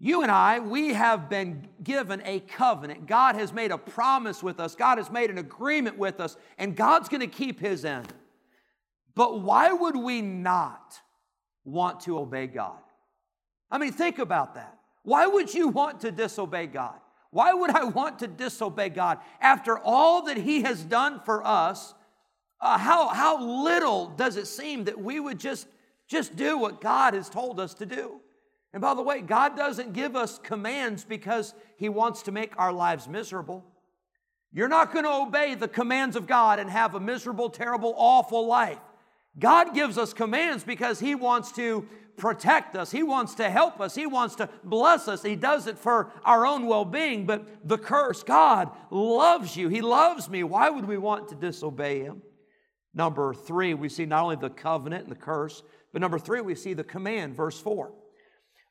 You 0.00 0.22
and 0.22 0.32
I, 0.32 0.58
we 0.58 0.94
have 0.94 1.30
been 1.30 1.68
given 1.84 2.20
a 2.24 2.40
covenant. 2.40 3.06
God 3.06 3.36
has 3.36 3.52
made 3.52 3.70
a 3.70 3.78
promise 3.78 4.42
with 4.42 4.58
us, 4.58 4.74
God 4.74 4.98
has 4.98 5.08
made 5.08 5.30
an 5.30 5.38
agreement 5.38 5.96
with 5.96 6.18
us, 6.18 6.36
and 6.58 6.74
God's 6.74 7.08
going 7.08 7.20
to 7.20 7.28
keep 7.28 7.60
his 7.60 7.84
end. 7.84 8.12
But 9.14 9.40
why 9.42 9.72
would 9.72 9.94
we 9.94 10.20
not 10.20 11.00
want 11.64 12.00
to 12.00 12.18
obey 12.18 12.48
God? 12.48 12.80
I 13.70 13.78
mean, 13.78 13.92
think 13.92 14.18
about 14.18 14.56
that. 14.56 14.76
Why 15.04 15.28
would 15.28 15.54
you 15.54 15.68
want 15.68 16.00
to 16.00 16.10
disobey 16.10 16.66
God? 16.66 16.98
Why 17.32 17.54
would 17.54 17.70
I 17.70 17.84
want 17.84 18.18
to 18.18 18.28
disobey 18.28 18.90
God? 18.90 19.18
After 19.40 19.78
all 19.78 20.26
that 20.26 20.36
He 20.36 20.62
has 20.62 20.84
done 20.84 21.20
for 21.24 21.44
us, 21.44 21.94
uh, 22.60 22.76
how, 22.76 23.08
how 23.08 23.64
little 23.64 24.08
does 24.08 24.36
it 24.36 24.46
seem 24.46 24.84
that 24.84 25.00
we 25.00 25.18
would 25.18 25.40
just, 25.40 25.66
just 26.06 26.36
do 26.36 26.58
what 26.58 26.82
God 26.82 27.14
has 27.14 27.30
told 27.30 27.58
us 27.58 27.72
to 27.74 27.86
do? 27.86 28.20
And 28.74 28.82
by 28.82 28.92
the 28.92 29.02
way, 29.02 29.22
God 29.22 29.56
doesn't 29.56 29.94
give 29.94 30.14
us 30.14 30.38
commands 30.38 31.04
because 31.04 31.54
He 31.76 31.88
wants 31.88 32.22
to 32.24 32.32
make 32.32 32.52
our 32.58 32.72
lives 32.72 33.08
miserable. 33.08 33.64
You're 34.52 34.68
not 34.68 34.92
going 34.92 35.06
to 35.06 35.12
obey 35.12 35.54
the 35.54 35.68
commands 35.68 36.16
of 36.16 36.26
God 36.26 36.58
and 36.58 36.68
have 36.68 36.94
a 36.94 37.00
miserable, 37.00 37.48
terrible, 37.48 37.94
awful 37.96 38.46
life. 38.46 38.78
God 39.38 39.74
gives 39.74 39.98
us 39.98 40.12
commands 40.12 40.64
because 40.64 41.00
He 41.00 41.14
wants 41.14 41.52
to 41.52 41.86
protect 42.16 42.76
us. 42.76 42.90
He 42.90 43.02
wants 43.02 43.34
to 43.36 43.48
help 43.48 43.80
us. 43.80 43.94
He 43.94 44.06
wants 44.06 44.34
to 44.36 44.48
bless 44.62 45.08
us. 45.08 45.22
He 45.22 45.36
does 45.36 45.66
it 45.66 45.78
for 45.78 46.12
our 46.24 46.46
own 46.46 46.66
well 46.66 46.84
being. 46.84 47.24
But 47.24 47.66
the 47.66 47.78
curse, 47.78 48.22
God 48.22 48.70
loves 48.90 49.56
you. 49.56 49.68
He 49.68 49.80
loves 49.80 50.28
me. 50.28 50.44
Why 50.44 50.68
would 50.68 50.86
we 50.86 50.98
want 50.98 51.28
to 51.28 51.34
disobey 51.34 52.00
Him? 52.00 52.22
Number 52.94 53.32
three, 53.32 53.74
we 53.74 53.88
see 53.88 54.04
not 54.04 54.22
only 54.22 54.36
the 54.36 54.50
covenant 54.50 55.04
and 55.04 55.12
the 55.12 55.16
curse, 55.16 55.62
but 55.92 56.00
number 56.00 56.18
three, 56.18 56.40
we 56.40 56.54
see 56.54 56.74
the 56.74 56.84
command, 56.84 57.34
verse 57.34 57.58
four. 57.58 57.92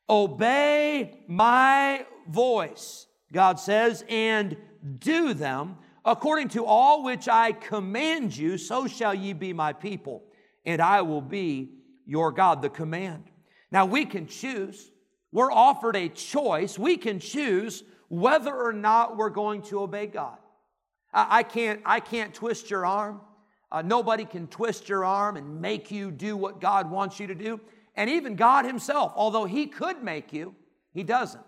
Obey 0.08 1.24
my 1.28 2.06
voice, 2.28 3.06
God 3.32 3.58
says, 3.58 4.04
and 4.08 4.56
do 4.98 5.34
them 5.34 5.76
according 6.04 6.48
to 6.48 6.64
all 6.64 7.02
which 7.02 7.28
I 7.28 7.52
command 7.52 8.36
you, 8.36 8.58
so 8.58 8.86
shall 8.86 9.14
ye 9.14 9.32
be 9.32 9.52
my 9.52 9.72
people, 9.72 10.24
and 10.64 10.80
I 10.80 11.02
will 11.02 11.20
be 11.20 11.70
your 12.06 12.32
God. 12.32 12.62
The 12.62 12.68
command. 12.68 13.24
Now 13.70 13.86
we 13.86 14.04
can 14.04 14.26
choose. 14.26 14.90
We're 15.32 15.52
offered 15.52 15.96
a 15.96 16.08
choice. 16.08 16.78
We 16.78 16.96
can 16.96 17.18
choose 17.18 17.82
whether 18.08 18.54
or 18.54 18.72
not 18.72 19.16
we're 19.16 19.30
going 19.30 19.62
to 19.62 19.80
obey 19.80 20.06
God. 20.06 20.36
I, 21.14 21.42
can't, 21.42 21.80
I 21.84 22.00
can't 22.00 22.32
twist 22.32 22.70
your 22.70 22.86
arm. 22.86 23.20
Uh, 23.70 23.82
nobody 23.82 24.24
can 24.24 24.46
twist 24.46 24.88
your 24.88 25.04
arm 25.04 25.36
and 25.36 25.60
make 25.60 25.90
you 25.90 26.10
do 26.10 26.36
what 26.36 26.60
God 26.60 26.90
wants 26.90 27.18
you 27.18 27.26
to 27.26 27.34
do. 27.34 27.60
And 27.96 28.08
even 28.10 28.36
God 28.36 28.64
Himself, 28.64 29.12
although 29.16 29.44
He 29.44 29.66
could 29.66 30.02
make 30.02 30.32
you, 30.32 30.54
He 30.92 31.02
doesn't. 31.02 31.44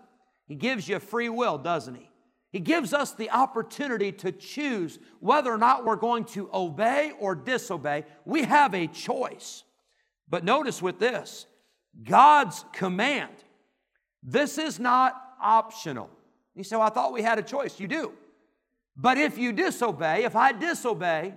He 0.47 0.55
gives 0.55 0.87
you 0.87 0.99
free 0.99 1.29
will, 1.29 1.57
doesn't 1.57 1.95
He? 1.95 2.09
He 2.55 2.61
gives 2.61 2.93
us 2.93 3.11
the 3.11 3.31
opportunity 3.31 4.13
to 4.13 4.31
choose 4.31 4.97
whether 5.19 5.51
or 5.51 5.57
not 5.57 5.83
we're 5.83 5.97
going 5.97 6.23
to 6.35 6.49
obey 6.53 7.11
or 7.19 7.35
disobey. 7.35 8.05
We 8.23 8.43
have 8.43 8.73
a 8.73 8.87
choice. 8.87 9.65
But 10.29 10.45
notice 10.45 10.81
with 10.81 10.97
this 10.97 11.47
God's 12.01 12.63
command. 12.71 13.33
This 14.23 14.57
is 14.57 14.79
not 14.79 15.21
optional. 15.43 16.09
You 16.55 16.63
say, 16.63 16.77
well, 16.77 16.87
I 16.87 16.91
thought 16.91 17.11
we 17.11 17.23
had 17.23 17.39
a 17.39 17.43
choice. 17.43 17.77
You 17.77 17.89
do. 17.89 18.13
But 18.95 19.17
if 19.17 19.37
you 19.37 19.51
disobey, 19.51 20.23
if 20.23 20.37
I 20.37 20.53
disobey, 20.53 21.33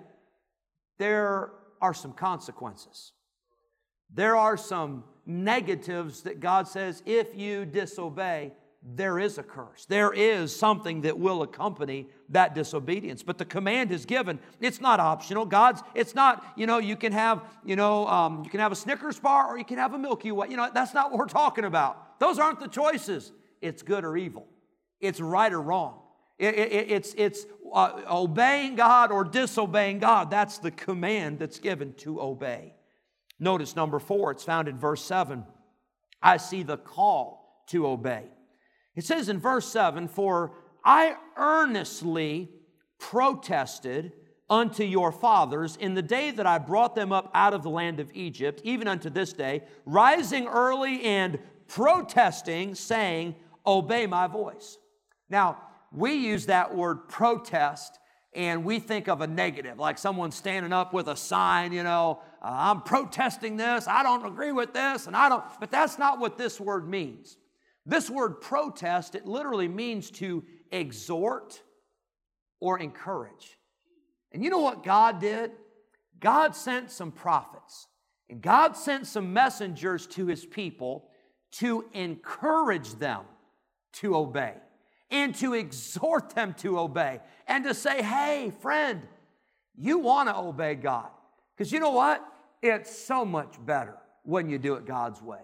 there 1.01 1.51
are 1.81 1.95
some 1.95 2.13
consequences. 2.13 3.11
There 4.15 4.37
are 4.37 4.57
some 4.57 5.03
negatives 5.27 6.23
that 6.23 6.39
God 6.39 6.69
says 6.69 7.03
if 7.07 7.35
you 7.35 7.65
disobey, 7.65 8.53
there 8.95 9.19
is 9.19 9.39
a 9.39 9.43
curse. 9.43 9.85
There 9.87 10.13
is 10.13 10.55
something 10.55 11.03
that 11.03 11.19
will 11.19 11.43
accompany 11.43 12.09
that 12.31 12.55
disobedience. 12.55 13.23
But 13.23 13.37
the 13.37 13.45
command 13.45 13.93
is 13.93 14.07
given. 14.07 14.39
It's 14.61 14.81
not 14.81 15.01
optional. 15.01 15.45
God's, 15.45 15.83
it's 15.95 16.15
not, 16.15 16.45
you 16.57 16.67
know, 16.67 16.79
you 16.79 16.97
can 16.97 17.13
have, 17.13 17.43
you 17.65 17.77
know, 17.77 18.07
um, 18.07 18.43
you 18.45 18.51
can 18.51 18.61
have 18.61 18.73
a 18.73 18.77
Snickers 18.77 19.19
bar 19.21 19.49
or 19.49 19.59
you 19.59 19.65
can 19.65 19.79
have 19.79 19.95
a 19.95 19.99
Milky 19.99 20.33
Way. 20.33 20.49
You 20.49 20.57
know, 20.57 20.71
that's 20.73 20.95
not 20.95 21.11
what 21.11 21.19
we're 21.19 21.27
talking 21.27 21.65
about. 21.65 22.19
Those 22.19 22.39
aren't 22.39 22.61
the 22.61 22.69
choices. 22.69 23.33
It's 23.61 23.83
good 23.83 24.05
or 24.05 24.17
evil. 24.17 24.47
It's 25.01 25.21
right 25.21 25.53
or 25.53 25.61
wrong. 25.61 26.01
It, 26.39 26.55
it, 26.55 26.91
it's 26.91 27.15
it's 27.15 27.47
uh, 27.73 28.03
obeying 28.09 28.77
God 28.77 29.11
or 29.11 29.25
disobeying 29.25 29.99
God. 29.99 30.31
That's 30.31 30.59
the 30.59 30.71
command 30.71 31.41
that's 31.41 31.59
given 31.59 31.95
to 31.95 32.21
obey. 32.21 32.75
Notice 33.41 33.77
number 33.77 33.99
four, 33.99 34.31
it's 34.31 34.45
found 34.45 34.69
in 34.69 34.79
verse 34.79 35.05
7. 35.05 35.45
I 36.23 36.37
see 36.37 36.63
the 36.63 36.77
call 36.77 37.65
to 37.69 37.87
obey. 37.87 38.25
It 38.99 39.05
says 39.05 39.29
in 39.29 39.39
verse 39.39 39.71
7 39.71 40.09
For 40.09 40.51
I 40.85 41.15
earnestly 41.37 42.51
protested 42.99 44.13
unto 44.51 44.83
your 44.83 45.13
fathers 45.13 45.77
in 45.77 45.95
the 45.95 46.03
day 46.03 46.33
that 46.33 46.49
I 46.49 46.59
brought 46.59 46.97
them 46.97 47.13
up 47.13 47.31
out 47.33 47.55
of 47.55 47.63
the 47.63 47.71
land 47.71 48.01
of 48.01 48.11
Egypt, 48.13 48.61
even 48.65 48.89
unto 48.89 49.09
this 49.09 49.33
day, 49.33 49.63
rising 49.87 50.49
early 50.49 51.05
and 51.05 51.39
protesting, 51.69 52.75
saying, 52.75 53.37
Obey 53.65 54.09
my 54.09 54.27
voice. 54.27 54.79
Now, 55.31 55.59
we 55.93 56.15
use 56.15 56.47
that 56.47 56.75
word 56.75 57.09
protest 57.09 58.01
and 58.35 58.65
we 58.65 58.81
think 58.81 59.09
of 59.09 59.21
a 59.21 59.29
negative, 59.29 59.79
like 59.79 59.97
someone 59.97 60.33
standing 60.33 60.73
up 60.73 60.93
with 60.93 61.07
a 61.07 61.17
sign, 61.17 61.73
you 61.73 61.85
know, 61.85 62.21
I'm 62.43 62.83
protesting 62.83 63.57
this, 63.57 63.87
I 63.87 64.03
don't 64.03 64.27
agree 64.27 64.53
with 64.53 64.75
this, 64.75 65.07
and 65.07 65.17
I 65.17 65.29
don't, 65.29 65.45
but 65.61 65.71
that's 65.71 65.99
not 66.01 66.19
what 66.19 66.37
this 66.37 66.59
word 66.59 66.89
means. 66.89 67.38
This 67.89 68.11
word 68.11 68.43
protest, 68.43 69.15
it 69.15 69.27
literally 69.27 69.67
means 69.67 70.11
to 70.13 70.45
exhort 70.71 71.63
or 72.61 72.79
encourage. 72.79 73.59
And 74.31 74.45
you 74.45 74.51
know 74.51 74.61
what 74.61 74.85
God 74.85 75.21
did? 75.21 75.53
God 76.21 76.55
sent 76.55 76.91
some 76.91 77.11
prophets, 77.11 77.87
and 78.29 78.43
God 78.43 78.77
sent 78.77 79.07
some 79.07 79.33
messengers 79.33 80.07
to 80.09 80.27
his 80.27 80.45
people 80.45 81.09
to 81.53 81.87
encourage 81.95 82.93
them 82.97 83.23
to 83.95 84.15
obey 84.15 84.53
and 85.11 85.35
to 85.37 85.55
exhort 85.55 86.35
them 86.35 86.53
to 86.59 86.79
obey 86.79 87.21
and 87.47 87.65
to 87.65 87.73
say, 87.73 88.03
hey, 88.03 88.53
friend, 88.61 89.01
you 89.75 89.99
want 89.99 90.29
to 90.29 90.37
obey 90.37 90.75
God. 90.75 91.09
Because 91.57 91.73
you 91.73 91.81
know 91.81 91.93
what? 91.93 92.23
It's 92.61 92.95
so 92.95 93.25
much 93.25 93.55
better 93.65 93.97
when 94.25 94.51
you 94.51 94.59
do 94.59 94.75
it 94.75 94.85
God's 94.85 95.23
way. 95.23 95.41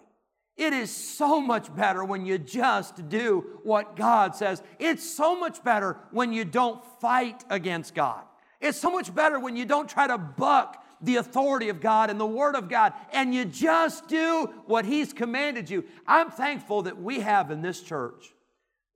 It 0.57 0.71
is 0.71 0.89
so 0.89 1.41
much 1.41 1.73
better 1.75 2.05
when 2.05 2.25
you 2.25 2.37
just 2.37 3.09
do 3.09 3.59
what 3.63 3.95
God 3.95 4.35
says. 4.35 4.63
It's 4.79 5.07
so 5.07 5.37
much 5.37 5.63
better 5.63 5.97
when 6.11 6.31
you 6.31 6.45
don't 6.45 6.83
fight 7.01 7.43
against 7.49 7.93
God. 7.93 8.23
It's 8.61 8.77
so 8.77 8.89
much 8.89 9.13
better 9.13 9.39
when 9.39 9.57
you 9.57 9.65
don't 9.65 9.89
try 9.89 10.07
to 10.07 10.17
buck 10.17 10.81
the 11.01 11.17
authority 11.17 11.67
of 11.67 11.81
God 11.81 12.09
and 12.09 12.19
the 12.19 12.25
Word 12.25 12.55
of 12.55 12.69
God 12.69 12.93
and 13.11 13.35
you 13.35 13.43
just 13.43 14.07
do 14.07 14.49
what 14.65 14.85
He's 14.85 15.11
commanded 15.11 15.69
you. 15.69 15.83
I'm 16.07 16.31
thankful 16.31 16.83
that 16.83 17.01
we 17.01 17.19
have 17.19 17.51
in 17.51 17.61
this 17.61 17.81
church, 17.81 18.33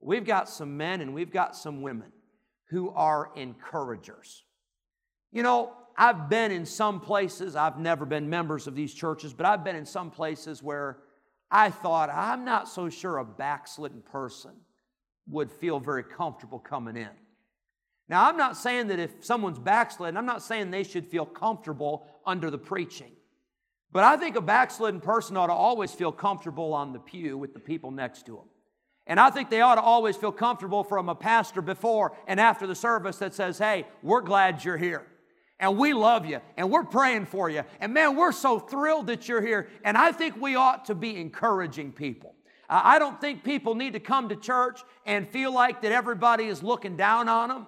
we've 0.00 0.24
got 0.24 0.48
some 0.48 0.78
men 0.78 1.02
and 1.02 1.12
we've 1.12 1.32
got 1.32 1.54
some 1.54 1.82
women 1.82 2.10
who 2.70 2.90
are 2.90 3.30
encouragers. 3.36 4.44
You 5.30 5.42
know, 5.42 5.72
I've 5.96 6.30
been 6.30 6.50
in 6.50 6.64
some 6.64 7.00
places, 7.00 7.54
I've 7.54 7.78
never 7.78 8.06
been 8.06 8.30
members 8.30 8.66
of 8.66 8.74
these 8.74 8.94
churches, 8.94 9.34
but 9.34 9.44
I've 9.44 9.62
been 9.62 9.76
in 9.76 9.84
some 9.84 10.10
places 10.10 10.62
where 10.62 10.98
I 11.50 11.70
thought, 11.70 12.10
I'm 12.10 12.44
not 12.44 12.68
so 12.68 12.88
sure 12.88 13.18
a 13.18 13.24
backslidden 13.24 14.02
person 14.02 14.52
would 15.28 15.50
feel 15.50 15.80
very 15.80 16.04
comfortable 16.04 16.58
coming 16.58 16.96
in. 16.96 17.08
Now, 18.08 18.28
I'm 18.28 18.36
not 18.36 18.56
saying 18.56 18.88
that 18.88 18.98
if 18.98 19.24
someone's 19.24 19.58
backslidden, 19.58 20.16
I'm 20.16 20.26
not 20.26 20.42
saying 20.42 20.70
they 20.70 20.82
should 20.82 21.06
feel 21.06 21.26
comfortable 21.26 22.06
under 22.26 22.50
the 22.50 22.58
preaching. 22.58 23.12
But 23.92 24.04
I 24.04 24.16
think 24.16 24.36
a 24.36 24.40
backslidden 24.40 25.00
person 25.00 25.36
ought 25.36 25.46
to 25.46 25.52
always 25.52 25.92
feel 25.92 26.12
comfortable 26.12 26.72
on 26.72 26.92
the 26.92 26.98
pew 26.98 27.36
with 27.38 27.54
the 27.54 27.60
people 27.60 27.90
next 27.90 28.26
to 28.26 28.32
them. 28.32 28.48
And 29.06 29.18
I 29.18 29.30
think 29.30 29.50
they 29.50 29.60
ought 29.60 29.76
to 29.76 29.80
always 29.80 30.16
feel 30.16 30.30
comfortable 30.30 30.84
from 30.84 31.08
a 31.08 31.14
pastor 31.14 31.62
before 31.62 32.16
and 32.28 32.38
after 32.38 32.66
the 32.66 32.74
service 32.74 33.18
that 33.18 33.34
says, 33.34 33.58
hey, 33.58 33.86
we're 34.02 34.20
glad 34.20 34.64
you're 34.64 34.76
here 34.76 35.06
and 35.60 35.78
we 35.78 35.92
love 35.92 36.26
you 36.26 36.40
and 36.56 36.70
we're 36.70 36.84
praying 36.84 37.26
for 37.26 37.48
you. 37.48 37.62
And 37.78 37.94
man, 37.94 38.16
we're 38.16 38.32
so 38.32 38.58
thrilled 38.58 39.06
that 39.06 39.28
you're 39.28 39.42
here. 39.42 39.68
And 39.84 39.96
I 39.96 40.10
think 40.10 40.40
we 40.40 40.56
ought 40.56 40.86
to 40.86 40.94
be 40.94 41.16
encouraging 41.16 41.92
people. 41.92 42.34
I 42.68 42.98
don't 42.98 43.20
think 43.20 43.44
people 43.44 43.74
need 43.74 43.92
to 43.92 44.00
come 44.00 44.28
to 44.28 44.36
church 44.36 44.80
and 45.04 45.28
feel 45.28 45.52
like 45.52 45.82
that 45.82 45.92
everybody 45.92 46.44
is 46.44 46.62
looking 46.62 46.96
down 46.96 47.28
on 47.28 47.48
them 47.48 47.66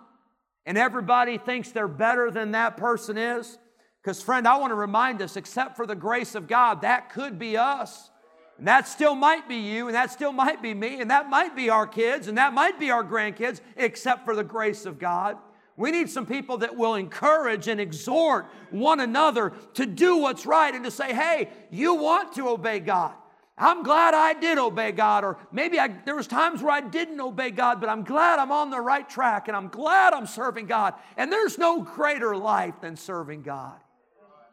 and 0.65 0.79
everybody 0.79 1.39
thinks 1.39 1.71
they're 1.71 1.89
better 1.89 2.31
than 2.31 2.53
that 2.53 2.77
person 2.77 3.19
is. 3.19 3.59
Because, 4.01 4.23
friend, 4.23 4.49
I 4.49 4.59
want 4.59 4.73
to 4.73 4.77
remind 4.77 5.23
us, 5.23 5.37
except 5.37 5.77
for 5.77 5.87
the 5.87 5.95
grace 5.95 6.35
of 6.35 6.49
God, 6.49 6.83
that 6.83 7.11
could 7.11 7.39
be 7.39 7.57
us. 7.57 8.11
And 8.59 8.67
that 8.67 8.89
still 8.89 9.15
might 9.15 9.49
be 9.49 9.57
you, 9.57 9.87
and 9.87 9.95
that 9.95 10.11
still 10.11 10.33
might 10.33 10.61
be 10.61 10.75
me, 10.75 11.01
and 11.01 11.11
that 11.11 11.29
might 11.29 11.55
be 11.55 11.71
our 11.71 11.87
kids, 11.87 12.29
and 12.29 12.39
that 12.39 12.53
might 12.53 12.79
be 12.79 12.91
our 12.91 13.05
grandkids, 13.05 13.61
except 13.77 14.25
for 14.25 14.37
the 14.37 14.45
grace 14.45 14.87
of 14.87 14.99
God. 14.99 15.37
We 15.83 15.91
need 15.91 16.09
some 16.09 16.27
people 16.27 16.59
that 16.59 16.77
will 16.77 16.95
encourage 16.95 17.67
and 17.67 17.81
exhort 17.81 18.47
one 18.71 19.01
another 19.01 19.53
to 19.75 19.85
do 19.85 20.19
what's 20.19 20.47
right 20.47 20.73
and 20.73 20.85
to 20.85 20.93
say, 20.93 21.13
hey, 21.13 21.49
you 21.73 21.95
want 21.95 22.37
to 22.37 22.51
obey 22.51 22.79
God. 22.79 23.15
I'm 23.59 23.83
glad 23.83 24.15
I 24.15 24.35
did 24.35 24.59
obey 24.59 24.93
God, 24.93 25.25
or 25.25 25.39
maybe 25.51 25.81
I, 25.81 25.89
there 25.89 26.15
was 26.15 26.29
times 26.29 26.63
where 26.63 26.71
I 26.71 26.83
didn't 26.83 27.21
obey 27.21 27.51
God, 27.51 27.81
but 27.81 27.91
I'm 27.91 28.05
glad 28.05 28.39
I'm 28.39 28.53
on 28.53 28.71
the 28.71 28.81
right 28.81 29.09
track 29.11 29.49
and 29.49 29.57
I'm 29.57 29.67
glad 29.67 30.13
I'm 30.13 30.29
serving 30.29 30.67
God. 30.67 30.95
And 31.17 31.33
there's 31.33 31.59
no 31.59 31.83
greater 31.83 32.37
life 32.37 32.81
than 32.81 32.95
serving 32.95 33.43
God. 33.43 33.75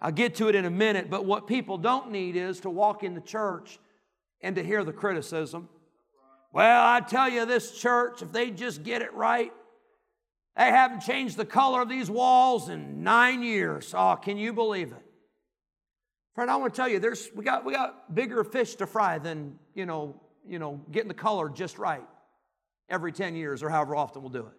I'll 0.01 0.11
get 0.11 0.33
to 0.37 0.47
it 0.47 0.55
in 0.55 0.65
a 0.65 0.71
minute, 0.71 1.11
but 1.11 1.25
what 1.25 1.45
people 1.45 1.77
don't 1.77 2.09
need 2.09 2.37
is 2.37 2.59
to 2.61 2.71
walk 2.71 3.03
in 3.03 3.13
the 3.13 3.21
church 3.21 3.77
and 4.41 4.55
to 4.55 4.63
hear 4.63 4.83
the 4.83 4.93
criticism. 4.93 5.69
Well, 6.51 6.83
I 6.87 7.01
tell 7.01 7.29
you, 7.29 7.45
this 7.45 7.79
church, 7.79 8.23
if 8.23 8.31
they 8.31 8.49
just 8.49 8.81
get 8.81 9.03
it 9.03 9.13
right, 9.13 9.53
they 10.59 10.65
haven't 10.65 10.99
changed 10.99 11.37
the 11.37 11.45
color 11.45 11.81
of 11.81 11.87
these 11.87 12.11
walls 12.11 12.67
in 12.67 13.01
nine 13.01 13.43
years. 13.43 13.93
Oh, 13.97 14.17
can 14.21 14.37
you 14.37 14.51
believe 14.51 14.91
it? 14.91 15.05
Friend, 16.35 16.51
I 16.51 16.57
want 16.57 16.73
to 16.73 16.77
tell 16.77 16.89
you, 16.89 16.99
there's 16.99 17.29
we 17.33 17.45
got 17.45 17.63
we 17.63 17.71
got 17.71 18.13
bigger 18.13 18.43
fish 18.43 18.75
to 18.75 18.85
fry 18.85 19.19
than 19.19 19.57
you 19.73 19.85
know, 19.85 20.21
you 20.45 20.59
know, 20.59 20.81
getting 20.91 21.07
the 21.07 21.13
color 21.13 21.47
just 21.47 21.79
right 21.79 22.05
every 22.89 23.13
10 23.13 23.35
years 23.35 23.63
or 23.63 23.69
however 23.69 23.95
often 23.95 24.21
we'll 24.21 24.31
do 24.31 24.47
it. 24.47 24.58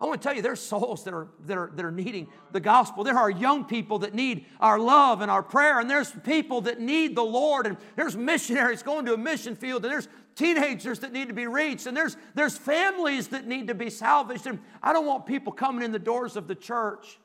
I 0.00 0.06
want 0.06 0.22
to 0.22 0.26
tell 0.26 0.34
you, 0.34 0.40
there's 0.40 0.60
souls 0.60 1.04
that 1.04 1.12
are, 1.12 1.28
that, 1.44 1.58
are, 1.58 1.70
that 1.74 1.84
are 1.84 1.90
needing 1.90 2.28
the 2.52 2.60
gospel. 2.60 3.04
There 3.04 3.18
are 3.18 3.28
young 3.28 3.66
people 3.66 3.98
that 3.98 4.14
need 4.14 4.46
our 4.58 4.78
love 4.78 5.20
and 5.20 5.30
our 5.30 5.42
prayer, 5.42 5.78
and 5.78 5.90
there's 5.90 6.10
people 6.24 6.62
that 6.62 6.80
need 6.80 7.14
the 7.14 7.22
Lord, 7.22 7.66
and 7.66 7.76
there's 7.96 8.16
missionaries 8.16 8.82
going 8.82 9.04
to 9.06 9.12
a 9.12 9.18
mission 9.18 9.54
field, 9.56 9.84
and 9.84 9.92
there's 9.92 10.08
teenagers 10.36 11.00
that 11.00 11.12
need 11.12 11.28
to 11.28 11.34
be 11.34 11.46
reached, 11.46 11.86
and 11.86 11.94
there's, 11.94 12.16
there's 12.34 12.56
families 12.56 13.28
that 13.28 13.46
need 13.46 13.68
to 13.68 13.74
be 13.74 13.90
salvaged. 13.90 14.46
And 14.46 14.58
I 14.82 14.94
don't 14.94 15.04
want 15.04 15.26
people 15.26 15.52
coming 15.52 15.84
in 15.84 15.92
the 15.92 15.98
doors 15.98 16.34
of 16.34 16.48
the 16.48 16.54
church, 16.54 17.18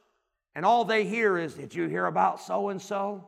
and 0.53 0.65
all 0.65 0.84
they 0.84 1.05
hear 1.05 1.38
is, 1.38 1.53
Did 1.53 1.74
you 1.74 1.88
hear 1.88 2.08
about 2.08 2.41
so 2.41 2.70
and 2.70 2.82
so? 2.82 3.25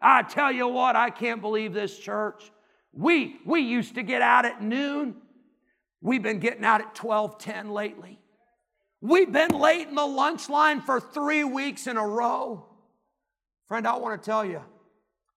I 0.00 0.22
tell 0.22 0.52
you 0.52 0.68
what, 0.68 0.94
I 0.94 1.10
can't 1.10 1.40
believe 1.40 1.72
this 1.72 1.98
church. 1.98 2.52
We, 2.92 3.40
we 3.44 3.62
used 3.62 3.96
to 3.96 4.04
get 4.04 4.22
out 4.22 4.44
at 4.44 4.62
noon. 4.62 5.16
We've 6.00 6.22
been 6.22 6.38
getting 6.38 6.64
out 6.64 6.80
at 6.80 6.94
12:10 6.94 7.72
lately. 7.72 8.20
We've 9.00 9.30
been 9.30 9.50
late 9.50 9.88
in 9.88 9.94
the 9.94 10.06
lunch 10.06 10.48
line 10.48 10.80
for 10.80 11.00
three 11.00 11.44
weeks 11.44 11.86
in 11.86 11.96
a 11.96 12.06
row. 12.06 12.66
Friend, 13.66 13.86
I 13.86 13.96
want 13.96 14.20
to 14.20 14.26
tell 14.26 14.44
you, 14.44 14.62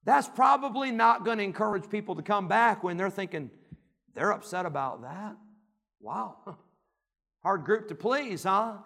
that's 0.04 0.28
probably 0.28 0.92
not 0.92 1.24
going 1.26 1.38
to 1.38 1.44
encourage 1.44 1.90
people 1.90 2.16
to 2.16 2.24
come 2.24 2.48
back 2.48 2.84
when 2.84 2.98
they're 2.98 3.12
thinking, 3.12 3.52
they're 4.16 4.32
upset 4.32 4.66
about 4.66 5.04
that. 5.04 5.36
Wow. 6.00 6.38
Hard 7.44 7.64
group 7.64 7.88
to 7.90 7.96
please, 7.96 8.44
huh? 8.44 8.78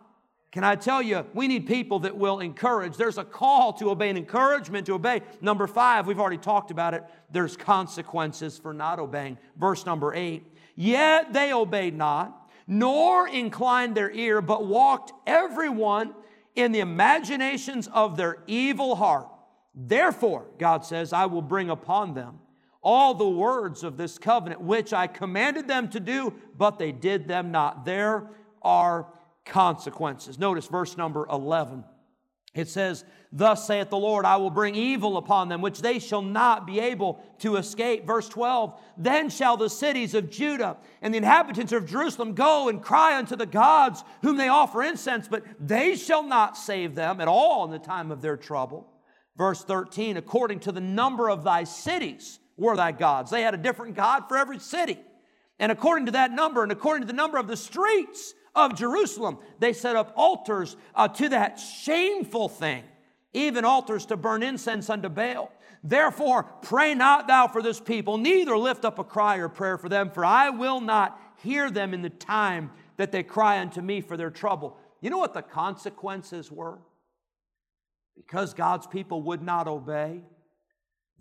Can 0.52 0.64
I 0.64 0.76
tell 0.76 1.02
you, 1.02 1.26
we 1.34 1.48
need 1.48 1.68
people 1.68 2.00
that 2.00 2.16
will 2.16 2.40
encourage. 2.40 2.96
There's 2.96 3.18
a 3.18 3.26
call 3.26 3.74
to 3.74 3.90
obey, 3.90 4.10
an 4.10 4.18
encouragement 4.18 4.86
to 4.86 4.94
obey. 4.94 5.22
Number 5.42 5.68
five, 5.68 6.08
we've 6.08 6.20
already 6.20 6.38
talked 6.38 6.72
about 6.72 6.94
it. 6.94 7.04
There's 7.30 7.58
consequences 7.58 8.58
for 8.58 8.74
not 8.74 9.00
obeying. 9.00 9.38
Verse 9.58 9.86
number 9.86 10.14
eight. 10.14 10.44
Yet 10.76 11.34
they 11.34 11.52
obeyed 11.52 11.94
not 11.94 12.45
nor 12.68 13.28
inclined 13.28 13.96
their 13.96 14.12
ear, 14.12 14.42
but 14.42 14.66
walked 14.66 15.14
everyone 15.28 16.14
in 16.56 16.72
the 16.72 16.80
imaginations 16.80 17.88
of 17.88 18.18
their 18.18 18.40
evil 18.48 18.96
heart. 18.96 19.28
Therefore, 19.74 20.46
God 20.58 20.86
says, 20.86 21.12
I 21.12 21.26
will 21.26 21.42
bring 21.42 21.70
upon 21.70 22.14
them 22.14 22.40
all 22.82 23.16
the 23.16 23.28
words 23.28 23.84
of 23.84 23.98
this 23.98 24.18
covenant 24.18 24.62
which 24.62 24.94
I 24.94 25.08
commanded 25.08 25.68
them 25.68 25.90
to 25.90 26.00
do, 26.00 26.34
but 26.56 26.78
they 26.78 26.92
did 26.92 27.28
them 27.28 27.52
not. 27.52 27.84
There 27.84 28.30
are 28.62 29.08
consequences. 29.44 30.38
Notice 30.38 30.68
verse 30.68 30.96
number 30.96 31.28
11. 31.32 31.84
It 32.56 32.70
says, 32.70 33.04
Thus 33.34 33.68
saith 33.68 33.90
the 33.90 33.98
Lord, 33.98 34.26
I 34.26 34.38
will 34.38 34.50
bring 34.50 34.76
evil 34.76 35.18
upon 35.18 35.50
them, 35.50 35.62
which 35.62 35.82
they 35.82 36.00
shall 36.00 36.22
not 36.22 36.66
be 36.66 36.80
able 36.80 37.22
to 37.40 37.58
escape. 37.58 38.08
Verse 38.08 38.30
12, 38.30 38.80
Then 38.98 39.30
shall 39.30 39.58
the 39.58 39.70
cities 39.70 40.14
of 40.14 40.32
Judah 40.32 40.78
and 41.02 41.14
the 41.14 41.18
inhabitants 41.18 41.74
of 41.74 41.86
Jerusalem 41.86 42.34
go 42.34 42.70
and 42.70 42.82
cry 42.82 43.18
unto 43.18 43.36
the 43.36 43.46
gods 43.46 44.06
whom 44.22 44.38
they 44.38 44.48
offer 44.48 44.82
incense, 44.82 45.28
but 45.28 45.44
they 45.60 45.98
shall 45.98 46.24
not 46.24 46.56
save 46.56 46.96
them 46.96 47.20
at 47.20 47.28
all 47.28 47.66
in 47.66 47.72
the 47.72 47.80
time 47.80 48.10
of 48.10 48.22
their 48.22 48.38
trouble. 48.38 48.88
Verse 49.38 49.62
13, 49.62 50.16
According 50.16 50.62
to 50.62 50.72
the 50.72 50.80
number 50.80 51.30
of 51.30 51.44
thy 51.44 51.66
cities 51.66 52.40
were 52.56 52.78
thy 52.78 52.94
gods. 52.94 53.32
They 53.32 53.42
had 53.42 53.54
a 53.54 53.58
different 53.58 53.96
God 53.96 54.30
for 54.30 54.38
every 54.38 54.60
city. 54.60 54.98
And 55.60 55.74
according 55.74 56.06
to 56.06 56.14
that 56.14 56.32
number, 56.32 56.64
and 56.64 56.72
according 56.72 57.02
to 57.02 57.08
the 57.08 57.14
number 57.14 57.38
of 57.38 57.48
the 57.48 57.58
streets, 57.58 58.34
of 58.56 58.76
Jerusalem. 58.76 59.38
They 59.60 59.74
set 59.74 59.96
up 59.96 60.14
altars 60.16 60.78
uh, 60.96 61.08
to 61.10 61.30
that 61.30 61.60
shameful 61.60 62.50
thing, 62.50 62.84
even 63.34 63.66
altars 63.66 64.06
to 64.08 64.18
burn 64.18 64.44
incense 64.44 64.90
unto 64.90 65.10
Baal. 65.10 65.52
Therefore, 65.84 66.44
pray 66.62 66.96
not 66.96 67.28
thou 67.28 67.48
for 67.48 67.62
this 67.62 67.80
people, 67.80 68.18
neither 68.18 68.58
lift 68.58 68.86
up 68.86 68.98
a 68.98 69.04
cry 69.04 69.38
or 69.38 69.50
prayer 69.50 69.78
for 69.78 69.90
them, 69.90 70.10
for 70.10 70.26
I 70.26 70.50
will 70.50 70.82
not 70.82 71.20
hear 71.44 71.70
them 71.70 71.94
in 71.94 72.02
the 72.02 72.10
time 72.10 72.72
that 72.98 73.12
they 73.12 73.22
cry 73.22 73.60
unto 73.60 73.82
me 73.82 74.02
for 74.02 74.18
their 74.18 74.32
trouble. 74.32 74.78
You 75.02 75.10
know 75.10 75.20
what 75.20 75.34
the 75.34 75.42
consequences 75.42 76.52
were? 76.52 76.80
Because 78.16 78.54
God's 78.54 78.88
people 78.88 79.22
would 79.24 79.44
not 79.44 79.68
obey, 79.68 80.22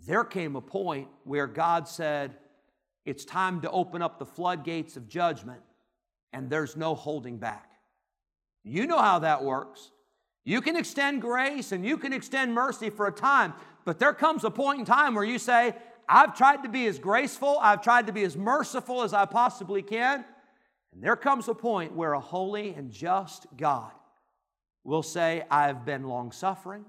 there 0.07 0.23
came 0.23 0.55
a 0.55 0.61
point 0.61 1.09
where 1.23 1.47
God 1.47 1.87
said, 1.87 2.35
It's 3.05 3.25
time 3.25 3.61
to 3.61 3.69
open 3.69 4.01
up 4.01 4.17
the 4.17 4.25
floodgates 4.25 4.97
of 4.97 5.07
judgment 5.07 5.61
and 6.33 6.49
there's 6.49 6.75
no 6.75 6.95
holding 6.95 7.37
back. 7.37 7.69
You 8.63 8.87
know 8.87 8.99
how 8.99 9.19
that 9.19 9.43
works. 9.43 9.91
You 10.43 10.61
can 10.61 10.75
extend 10.75 11.21
grace 11.21 11.71
and 11.71 11.85
you 11.85 11.97
can 11.97 12.13
extend 12.13 12.53
mercy 12.53 12.89
for 12.89 13.07
a 13.07 13.11
time, 13.11 13.53
but 13.83 13.99
there 13.99 14.13
comes 14.13 14.43
a 14.43 14.51
point 14.51 14.79
in 14.79 14.85
time 14.85 15.15
where 15.15 15.23
you 15.23 15.39
say, 15.39 15.75
I've 16.07 16.35
tried 16.35 16.63
to 16.63 16.69
be 16.69 16.85
as 16.85 16.99
graceful, 16.99 17.57
I've 17.59 17.81
tried 17.81 18.07
to 18.07 18.13
be 18.13 18.23
as 18.23 18.37
merciful 18.37 19.01
as 19.01 19.13
I 19.13 19.25
possibly 19.25 19.81
can. 19.81 20.23
And 20.93 21.03
there 21.03 21.15
comes 21.15 21.47
a 21.47 21.53
point 21.53 21.93
where 21.93 22.13
a 22.13 22.19
holy 22.19 22.73
and 22.73 22.91
just 22.91 23.47
God 23.57 23.91
will 24.83 25.03
say, 25.03 25.43
I've 25.49 25.83
been 25.83 26.03
long 26.03 26.31
suffering. 26.31 26.85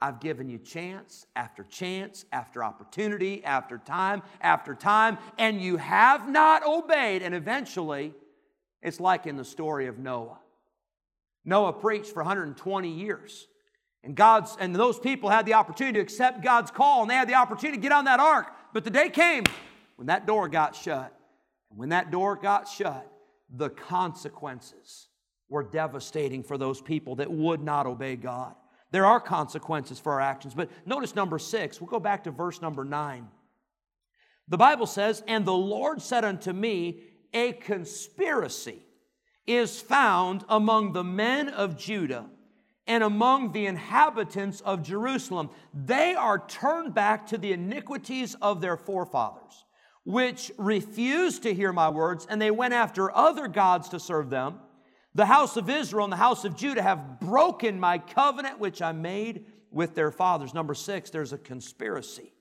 I've 0.00 0.20
given 0.20 0.48
you 0.48 0.58
chance 0.58 1.26
after 1.34 1.64
chance 1.64 2.24
after 2.32 2.62
opportunity 2.62 3.44
after 3.44 3.78
time 3.78 4.22
after 4.40 4.74
time, 4.74 5.18
and 5.38 5.60
you 5.60 5.76
have 5.76 6.28
not 6.28 6.64
obeyed. 6.64 7.22
And 7.22 7.34
eventually, 7.34 8.12
it's 8.82 9.00
like 9.00 9.26
in 9.26 9.36
the 9.36 9.44
story 9.44 9.86
of 9.86 9.98
Noah. 9.98 10.38
Noah 11.44 11.72
preached 11.72 12.12
for 12.12 12.22
120 12.22 12.88
years. 12.90 13.46
And 14.04 14.14
God's 14.14 14.56
and 14.60 14.74
those 14.74 14.98
people 14.98 15.28
had 15.28 15.44
the 15.44 15.54
opportunity 15.54 15.94
to 15.94 16.00
accept 16.00 16.42
God's 16.42 16.70
call 16.70 17.02
and 17.02 17.10
they 17.10 17.14
had 17.14 17.28
the 17.28 17.34
opportunity 17.34 17.78
to 17.78 17.82
get 17.82 17.92
on 17.92 18.04
that 18.04 18.20
ark. 18.20 18.46
But 18.72 18.84
the 18.84 18.90
day 18.90 19.08
came 19.08 19.44
when 19.96 20.06
that 20.06 20.26
door 20.26 20.48
got 20.48 20.76
shut. 20.76 21.12
And 21.70 21.78
when 21.78 21.88
that 21.88 22.10
door 22.10 22.36
got 22.36 22.68
shut, 22.68 23.10
the 23.50 23.70
consequences 23.70 25.08
were 25.48 25.62
devastating 25.62 26.42
for 26.42 26.58
those 26.58 26.80
people 26.80 27.16
that 27.16 27.30
would 27.30 27.62
not 27.62 27.86
obey 27.86 28.16
God. 28.16 28.54
There 28.90 29.06
are 29.06 29.20
consequences 29.20 29.98
for 29.98 30.12
our 30.12 30.20
actions. 30.20 30.54
But 30.54 30.70
notice 30.86 31.14
number 31.14 31.38
six. 31.38 31.80
We'll 31.80 31.90
go 31.90 32.00
back 32.00 32.24
to 32.24 32.30
verse 32.30 32.62
number 32.62 32.84
nine. 32.84 33.28
The 34.48 34.56
Bible 34.56 34.86
says, 34.86 35.22
And 35.26 35.44
the 35.44 35.52
Lord 35.52 36.00
said 36.00 36.24
unto 36.24 36.52
me, 36.52 37.00
a 37.32 37.52
conspiracy 37.52 38.82
is 39.46 39.80
found 39.80 40.44
among 40.48 40.92
the 40.92 41.04
men 41.04 41.48
of 41.48 41.76
Judah 41.76 42.26
and 42.86 43.02
among 43.04 43.52
the 43.52 43.66
inhabitants 43.66 44.60
of 44.62 44.82
Jerusalem. 44.82 45.50
They 45.72 46.14
are 46.14 46.46
turned 46.46 46.94
back 46.94 47.26
to 47.28 47.38
the 47.38 47.52
iniquities 47.52 48.34
of 48.40 48.60
their 48.60 48.76
forefathers, 48.76 49.64
which 50.04 50.50
refused 50.56 51.42
to 51.42 51.54
hear 51.54 51.72
my 51.72 51.90
words, 51.90 52.26
and 52.28 52.40
they 52.40 52.50
went 52.50 52.74
after 52.74 53.14
other 53.14 53.48
gods 53.48 53.90
to 53.90 54.00
serve 54.00 54.30
them. 54.30 54.58
The 55.14 55.26
house 55.26 55.56
of 55.56 55.68
Israel 55.68 56.04
and 56.04 56.12
the 56.12 56.16
house 56.16 56.44
of 56.44 56.56
Judah 56.56 56.82
have 56.82 57.20
broken 57.20 57.80
my 57.80 57.98
covenant 57.98 58.58
which 58.58 58.80
I 58.80 58.92
made 58.92 59.46
with 59.70 59.94
their 59.94 60.10
fathers. 60.10 60.54
Number 60.54 60.74
six, 60.74 61.10
there's 61.10 61.32
a 61.32 61.38
conspiracy. 61.38 62.32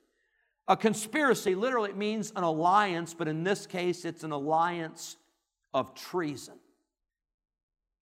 A 0.67 0.75
conspiracy 0.75 1.55
literally 1.55 1.93
means 1.93 2.33
an 2.35 2.43
alliance, 2.43 3.13
but 3.13 3.27
in 3.27 3.43
this 3.43 3.65
case, 3.65 4.03
it's 4.03 4.23
an 4.23 4.31
alliance 4.31 5.15
of 5.73 5.95
treason. 5.95 6.55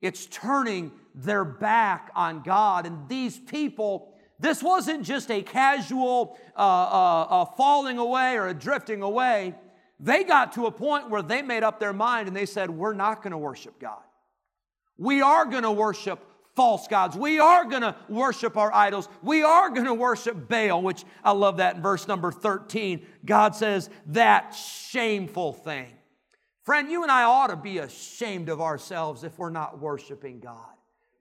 It's 0.02 0.26
turning 0.26 0.92
their 1.14 1.46
back 1.46 2.12
on 2.16 2.42
God. 2.42 2.86
And 2.86 3.08
these 3.08 3.40
people, 3.40 4.14
this 4.40 4.64
wasn't 4.64 5.04
just 5.04 5.30
a 5.32 5.42
casual 5.42 6.38
uh, 6.56 6.60
uh, 6.60 7.28
uh, 7.30 7.46
falling 7.46 7.98
away 7.98 8.36
or 8.36 8.48
a 8.48 8.54
drifting 8.54 9.02
away. 9.02 9.56
They 10.00 10.24
got 10.24 10.54
to 10.54 10.66
a 10.66 10.72
point 10.72 11.10
where 11.10 11.22
they 11.22 11.42
made 11.42 11.64
up 11.64 11.80
their 11.80 11.94
mind 11.94 12.28
and 12.28 12.36
they 12.36 12.46
said, 12.46 12.70
We're 12.70 12.94
not 12.94 13.22
going 13.22 13.32
to 13.32 13.38
worship 13.38 13.80
God. 13.80 14.02
We 14.98 15.22
are 15.22 15.46
going 15.46 15.64
to 15.64 15.72
worship 15.72 16.20
false 16.56 16.88
gods. 16.88 17.18
We 17.18 17.40
are 17.40 17.66
going 17.66 17.82
to 17.82 17.96
worship 18.08 18.58
our 18.58 18.74
idols. 18.74 19.10
We 19.22 19.44
are 19.44 19.70
going 19.70 19.86
to 19.86 19.94
worship 19.94 20.48
Baal, 20.48 20.82
which 20.82 21.04
I 21.24 21.32
love 21.32 21.58
that 21.58 21.76
in 21.76 21.82
verse 21.82 22.08
number 22.08 22.32
13. 22.32 23.06
God 23.26 23.56
says, 23.56 23.90
that 24.08 24.52
shameful 24.52 25.54
thing. 25.54 25.88
Friend, 26.64 26.90
you 26.90 27.04
and 27.04 27.12
I 27.12 27.24
ought 27.24 27.48
to 27.48 27.56
be 27.56 27.78
ashamed 27.78 28.50
of 28.50 28.62
ourselves 28.62 29.24
if 29.24 29.38
we're 29.38 29.50
not 29.50 29.80
worshiping 29.80 30.40
God. 30.40 30.70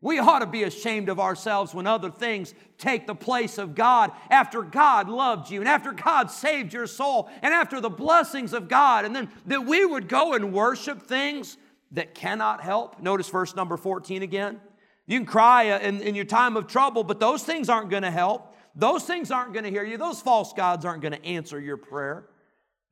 We 0.00 0.18
ought 0.18 0.40
to 0.40 0.46
be 0.46 0.64
ashamed 0.64 1.08
of 1.08 1.18
ourselves 1.18 1.74
when 1.74 1.86
other 1.86 2.10
things 2.10 2.54
take 2.76 3.06
the 3.06 3.14
place 3.14 3.56
of 3.56 3.74
God 3.74 4.12
after 4.30 4.62
God 4.62 5.08
loved 5.08 5.50
you 5.50 5.60
and 5.60 5.68
after 5.68 5.92
God 5.92 6.30
saved 6.30 6.74
your 6.74 6.86
soul 6.86 7.30
and 7.40 7.54
after 7.54 7.80
the 7.80 7.88
blessings 7.88 8.52
of 8.52 8.68
God. 8.68 9.06
And 9.06 9.16
then 9.16 9.30
that 9.46 9.64
we 9.64 9.84
would 9.84 10.08
go 10.08 10.34
and 10.34 10.52
worship 10.52 11.02
things 11.02 11.56
that 11.92 12.14
cannot 12.14 12.60
help. 12.60 13.00
Notice 13.00 13.30
verse 13.30 13.56
number 13.56 13.78
14 13.78 14.22
again. 14.22 14.60
You 15.06 15.18
can 15.18 15.26
cry 15.26 15.64
in, 15.64 16.00
in 16.00 16.14
your 16.14 16.24
time 16.24 16.56
of 16.56 16.66
trouble, 16.66 17.04
but 17.04 17.20
those 17.20 17.42
things 17.42 17.68
aren't 17.68 17.90
going 17.90 18.02
to 18.02 18.10
help. 18.10 18.54
Those 18.74 19.04
things 19.04 19.30
aren't 19.30 19.52
going 19.52 19.64
to 19.64 19.70
hear 19.70 19.84
you. 19.84 19.98
Those 19.98 20.20
false 20.20 20.52
gods 20.52 20.84
aren't 20.84 21.02
going 21.02 21.12
to 21.12 21.24
answer 21.24 21.60
your 21.60 21.76
prayer. 21.76 22.28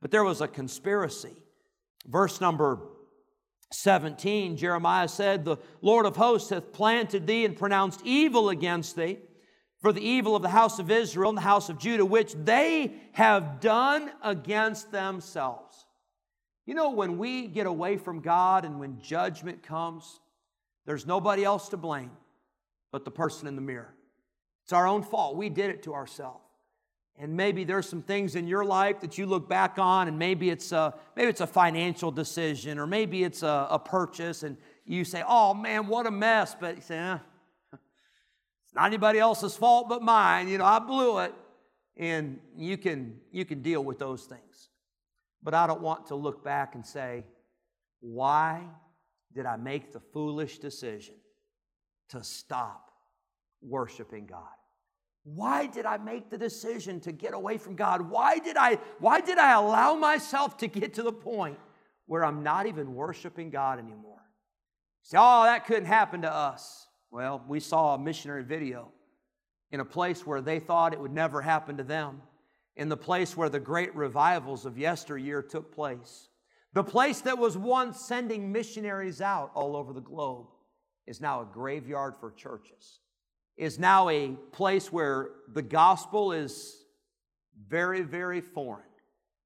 But 0.01 0.11
there 0.11 0.23
was 0.23 0.41
a 0.41 0.47
conspiracy. 0.47 1.35
Verse 2.07 2.39
number 2.39 2.79
17, 3.71 4.57
Jeremiah 4.57 5.07
said, 5.07 5.43
The 5.43 5.57
Lord 5.81 6.05
of 6.05 6.15
hosts 6.15 6.51
hath 6.51 6.71
planted 6.71 7.25
thee 7.25 7.45
and 7.45 7.57
pronounced 7.57 8.01
evil 8.03 8.49
against 8.49 8.95
thee 8.95 9.17
for 9.81 9.91
the 9.91 10.01
evil 10.01 10.35
of 10.35 10.41
the 10.41 10.49
house 10.49 10.79
of 10.79 10.91
Israel 10.91 11.29
and 11.29 11.37
the 11.37 11.41
house 11.41 11.69
of 11.69 11.79
Judah, 11.79 12.05
which 12.05 12.33
they 12.35 12.93
have 13.13 13.59
done 13.59 14.11
against 14.23 14.91
themselves. 14.91 15.85
You 16.65 16.75
know, 16.75 16.91
when 16.91 17.17
we 17.17 17.47
get 17.47 17.67
away 17.67 17.97
from 17.97 18.21
God 18.21 18.63
and 18.63 18.79
when 18.79 19.01
judgment 19.01 19.63
comes, 19.63 20.19
there's 20.85 21.05
nobody 21.05 21.43
else 21.43 21.69
to 21.69 21.77
blame 21.77 22.11
but 22.91 23.05
the 23.05 23.11
person 23.11 23.47
in 23.47 23.55
the 23.55 23.61
mirror. 23.61 23.93
It's 24.63 24.73
our 24.73 24.87
own 24.87 25.03
fault. 25.03 25.35
We 25.35 25.49
did 25.49 25.69
it 25.69 25.83
to 25.83 25.93
ourselves. 25.93 26.39
And 27.17 27.35
maybe 27.35 27.63
there's 27.63 27.87
some 27.87 28.01
things 28.01 28.35
in 28.35 28.47
your 28.47 28.65
life 28.65 29.01
that 29.01 29.17
you 29.17 29.25
look 29.25 29.47
back 29.47 29.77
on, 29.77 30.07
and 30.07 30.17
maybe 30.17 30.49
it's 30.49 30.71
a, 30.71 30.95
maybe 31.15 31.29
it's 31.29 31.41
a 31.41 31.47
financial 31.47 32.11
decision, 32.11 32.79
or 32.79 32.87
maybe 32.87 33.23
it's 33.23 33.43
a, 33.43 33.67
a 33.69 33.77
purchase, 33.77 34.41
and 34.41 34.57
you 34.85 35.05
say, 35.05 35.23
Oh 35.27 35.53
man, 35.53 35.87
what 35.87 36.07
a 36.07 36.11
mess. 36.11 36.55
But 36.59 36.77
you 36.77 36.81
say, 36.81 36.97
eh, 36.97 37.17
It's 37.73 38.73
not 38.73 38.85
anybody 38.85 39.19
else's 39.19 39.55
fault 39.55 39.89
but 39.89 40.01
mine. 40.01 40.47
You 40.47 40.57
know, 40.57 40.65
I 40.65 40.79
blew 40.79 41.19
it. 41.19 41.33
And 41.95 42.39
you 42.57 42.77
can, 42.77 43.19
you 43.31 43.45
can 43.45 43.61
deal 43.61 43.83
with 43.83 43.99
those 43.99 44.23
things. 44.23 44.69
But 45.43 45.53
I 45.53 45.67
don't 45.67 45.81
want 45.81 46.07
to 46.07 46.15
look 46.15 46.43
back 46.43 46.73
and 46.73 46.83
say, 46.83 47.25
Why 47.99 48.63
did 49.33 49.45
I 49.45 49.57
make 49.57 49.91
the 49.91 49.99
foolish 49.99 50.59
decision 50.59 51.15
to 52.09 52.23
stop 52.23 52.91
worshiping 53.61 54.25
God? 54.25 54.43
Why 55.23 55.67
did 55.67 55.85
I 55.85 55.97
make 55.97 56.29
the 56.29 56.37
decision 56.37 56.99
to 57.01 57.11
get 57.11 57.33
away 57.33 57.57
from 57.57 57.75
God? 57.75 58.01
Why 58.01 58.39
did 58.39 58.57
I 58.57 58.75
why 58.99 59.21
did 59.21 59.37
I 59.37 59.53
allow 59.53 59.95
myself 59.95 60.57
to 60.57 60.67
get 60.67 60.95
to 60.95 61.03
the 61.03 61.13
point 61.13 61.57
where 62.07 62.25
I'm 62.25 62.43
not 62.43 62.65
even 62.65 62.93
worshiping 62.93 63.49
God 63.49 63.79
anymore? 63.79 64.21
Say, 65.01 65.17
"Oh, 65.19 65.43
that 65.43 65.65
couldn't 65.65 65.85
happen 65.85 66.21
to 66.23 66.31
us." 66.31 66.87
Well, 67.09 67.43
we 67.47 67.59
saw 67.59 67.95
a 67.95 67.99
missionary 67.99 68.43
video 68.43 68.91
in 69.71 69.79
a 69.79 69.85
place 69.85 70.25
where 70.25 70.41
they 70.41 70.59
thought 70.59 70.93
it 70.93 70.99
would 70.99 71.13
never 71.13 71.41
happen 71.41 71.77
to 71.77 71.83
them, 71.83 72.21
in 72.75 72.89
the 72.89 72.97
place 72.97 73.37
where 73.37 73.49
the 73.49 73.59
great 73.59 73.95
revivals 73.95 74.65
of 74.65 74.77
yesteryear 74.77 75.41
took 75.41 75.73
place. 75.73 76.29
The 76.73 76.83
place 76.83 77.21
that 77.21 77.37
was 77.37 77.57
once 77.57 77.99
sending 77.99 78.51
missionaries 78.51 79.21
out 79.21 79.51
all 79.53 79.75
over 79.75 79.93
the 79.93 80.01
globe 80.01 80.47
is 81.05 81.21
now 81.21 81.41
a 81.41 81.45
graveyard 81.45 82.15
for 82.19 82.31
churches, 82.31 82.99
is 83.57 83.77
now 83.77 84.09
a 84.09 84.29
place 84.51 84.91
where 84.91 85.29
the 85.53 85.61
gospel 85.61 86.31
is 86.31 86.83
very, 87.67 88.01
very 88.01 88.41
foreign 88.41 88.83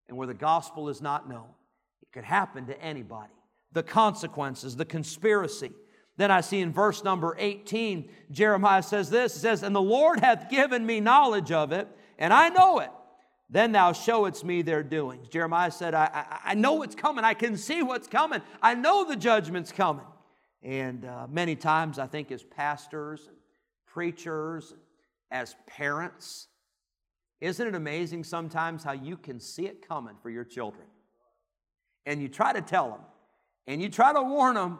and 0.07 0.17
where 0.17 0.27
the 0.27 0.33
gospel 0.33 0.87
is 0.87 1.01
not 1.01 1.29
known. 1.29 1.49
It 2.01 2.13
could 2.13 2.23
happen 2.23 2.67
to 2.67 2.81
anybody. 2.81 3.33
The 3.73 3.83
consequences, 3.83 4.77
the 4.77 4.85
conspiracy. 4.85 5.71
Then 6.15 6.31
I 6.31 6.39
see 6.41 6.61
in 6.61 6.71
verse 6.71 7.03
number 7.03 7.35
18, 7.37 8.09
Jeremiah 8.31 8.83
says 8.83 9.09
this 9.09 9.35
It 9.35 9.39
says, 9.39 9.63
And 9.63 9.75
the 9.75 9.81
Lord 9.81 10.21
hath 10.21 10.49
given 10.49 10.85
me 10.85 11.01
knowledge 11.01 11.51
of 11.51 11.73
it, 11.73 11.89
and 12.17 12.31
I 12.31 12.49
know 12.49 12.79
it. 12.79 12.91
Then 13.49 13.71
thou 13.71 13.93
showest 13.93 14.43
me 14.43 14.61
their 14.61 14.83
doings. 14.83 15.29
Jeremiah 15.29 15.71
said, 15.71 15.93
I, 15.93 16.09
I, 16.13 16.51
I 16.51 16.53
know 16.53 16.73
what's 16.73 16.95
coming. 16.95 17.23
I 17.23 17.33
can 17.33 17.55
see 17.55 17.81
what's 17.81 18.07
coming. 18.07 18.41
I 18.61 18.73
know 18.73 19.07
the 19.07 19.15
judgment's 19.15 19.71
coming. 19.71 20.05
And 20.61 21.05
uh, 21.05 21.27
many 21.29 21.55
times, 21.55 21.97
I 21.97 22.07
think, 22.07 22.31
as 22.31 22.43
pastors, 22.43 23.25
and 23.27 23.37
preachers, 23.85 24.73
as 25.31 25.55
parents, 25.65 26.47
isn't 27.39 27.67
it 27.67 27.75
amazing 27.75 28.23
sometimes 28.23 28.83
how 28.83 28.91
you 28.91 29.15
can 29.15 29.39
see 29.39 29.65
it 29.65 29.87
coming 29.87 30.15
for 30.21 30.29
your 30.29 30.43
children? 30.43 30.85
And 32.05 32.21
you 32.21 32.27
try 32.27 32.51
to 32.51 32.61
tell 32.61 32.89
them, 32.89 33.01
and 33.67 33.81
you 33.81 33.89
try 33.89 34.11
to 34.13 34.21
warn 34.21 34.55
them, 34.55 34.79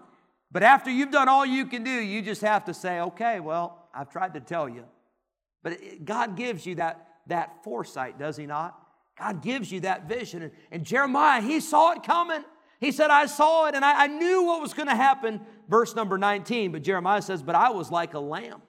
but 0.52 0.64
after 0.64 0.90
you've 0.90 1.12
done 1.12 1.30
all 1.30 1.46
you 1.46 1.66
can 1.66 1.84
do, 1.84 1.92
you 1.92 2.22
just 2.22 2.42
have 2.42 2.66
to 2.66 2.74
say, 2.74 3.00
okay, 3.02 3.40
well, 3.40 3.90
I've 3.94 4.10
tried 4.10 4.34
to 4.34 4.40
tell 4.40 4.68
you. 4.68 4.86
But 5.62 5.74
it, 5.74 6.06
God 6.06 6.36
gives 6.36 6.66
you 6.66 6.76
that, 6.76 7.07
that 7.28 7.64
foresight, 7.64 8.20
does 8.20 8.38
He 8.38 8.46
not? 8.46 8.78
God 9.18 9.42
gives 9.42 9.72
you 9.72 9.82
that 9.82 10.08
vision. 10.08 10.44
And, 10.44 10.52
and 10.72 10.86
Jeremiah, 10.86 11.42
he 11.42 11.60
saw 11.60 11.94
it 11.94 12.04
coming. 12.04 12.44
He 12.80 12.92
said, 12.92 13.10
I 13.10 13.26
saw 13.26 13.66
it 13.68 13.74
and 13.74 13.84
I, 13.84 14.04
I 14.04 14.08
knew 14.08 14.44
what 14.44 14.62
was 14.62 14.74
going 14.74 14.88
to 14.88 14.96
happen. 14.96 15.42
Verse 15.68 15.96
number 15.96 16.18
19. 16.18 16.72
But 16.72 16.84
Jeremiah 16.84 17.22
says, 17.22 17.42
But 17.42 17.56
I 17.56 17.72
was 17.72 17.90
like 17.90 18.14
a 18.14 18.20
lamb 18.20 18.62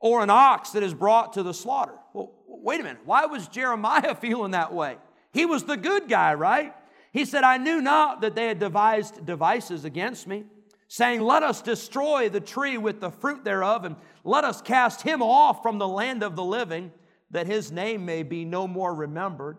or 0.00 0.22
an 0.22 0.30
ox 0.30 0.70
that 0.70 0.82
is 0.82 0.94
brought 0.94 1.34
to 1.34 1.44
the 1.44 1.54
slaughter. 1.54 1.94
Well, 2.12 2.32
wait 2.48 2.80
a 2.80 2.82
minute. 2.82 3.02
Why 3.04 3.26
was 3.26 3.46
Jeremiah 3.46 4.14
feeling 4.20 4.50
that 4.50 4.74
way? 4.74 4.96
He 5.32 5.46
was 5.46 5.64
the 5.64 5.76
good 5.76 6.08
guy, 6.08 6.34
right? 6.34 6.74
He 7.12 7.24
said, 7.24 7.44
I 7.44 7.58
knew 7.58 7.80
not 7.80 8.22
that 8.22 8.34
they 8.34 8.46
had 8.46 8.58
devised 8.58 9.24
devices 9.24 9.84
against 9.84 10.26
me 10.26 10.44
saying, 10.88 11.20
Let 11.20 11.42
us 11.42 11.62
destroy 11.62 12.28
the 12.28 12.40
tree 12.40 12.76
with 12.76 13.00
the 13.00 13.10
fruit 13.10 13.44
thereof, 13.44 13.84
and 13.84 13.96
let 14.24 14.44
us 14.44 14.60
cast 14.60 15.02
him 15.02 15.22
off 15.22 15.62
from 15.62 15.78
the 15.78 15.88
land 15.88 16.22
of 16.22 16.36
the 16.36 16.44
living, 16.44 16.92
that 17.32 17.46
his 17.46 17.72
name 17.72 18.06
may 18.06 18.22
be 18.22 18.44
no 18.44 18.68
more 18.68 18.94
remembered. 18.94 19.56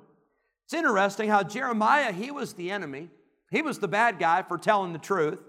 It's 0.65 0.73
interesting 0.73 1.29
how 1.29 1.43
Jeremiah, 1.43 2.11
he 2.11 2.31
was 2.31 2.53
the 2.53 2.71
enemy. 2.71 3.09
He 3.51 3.61
was 3.61 3.79
the 3.79 3.87
bad 3.87 4.17
guy 4.17 4.43
for 4.43 4.57
telling 4.57 4.93
the 4.93 4.99
truth. 4.99 5.39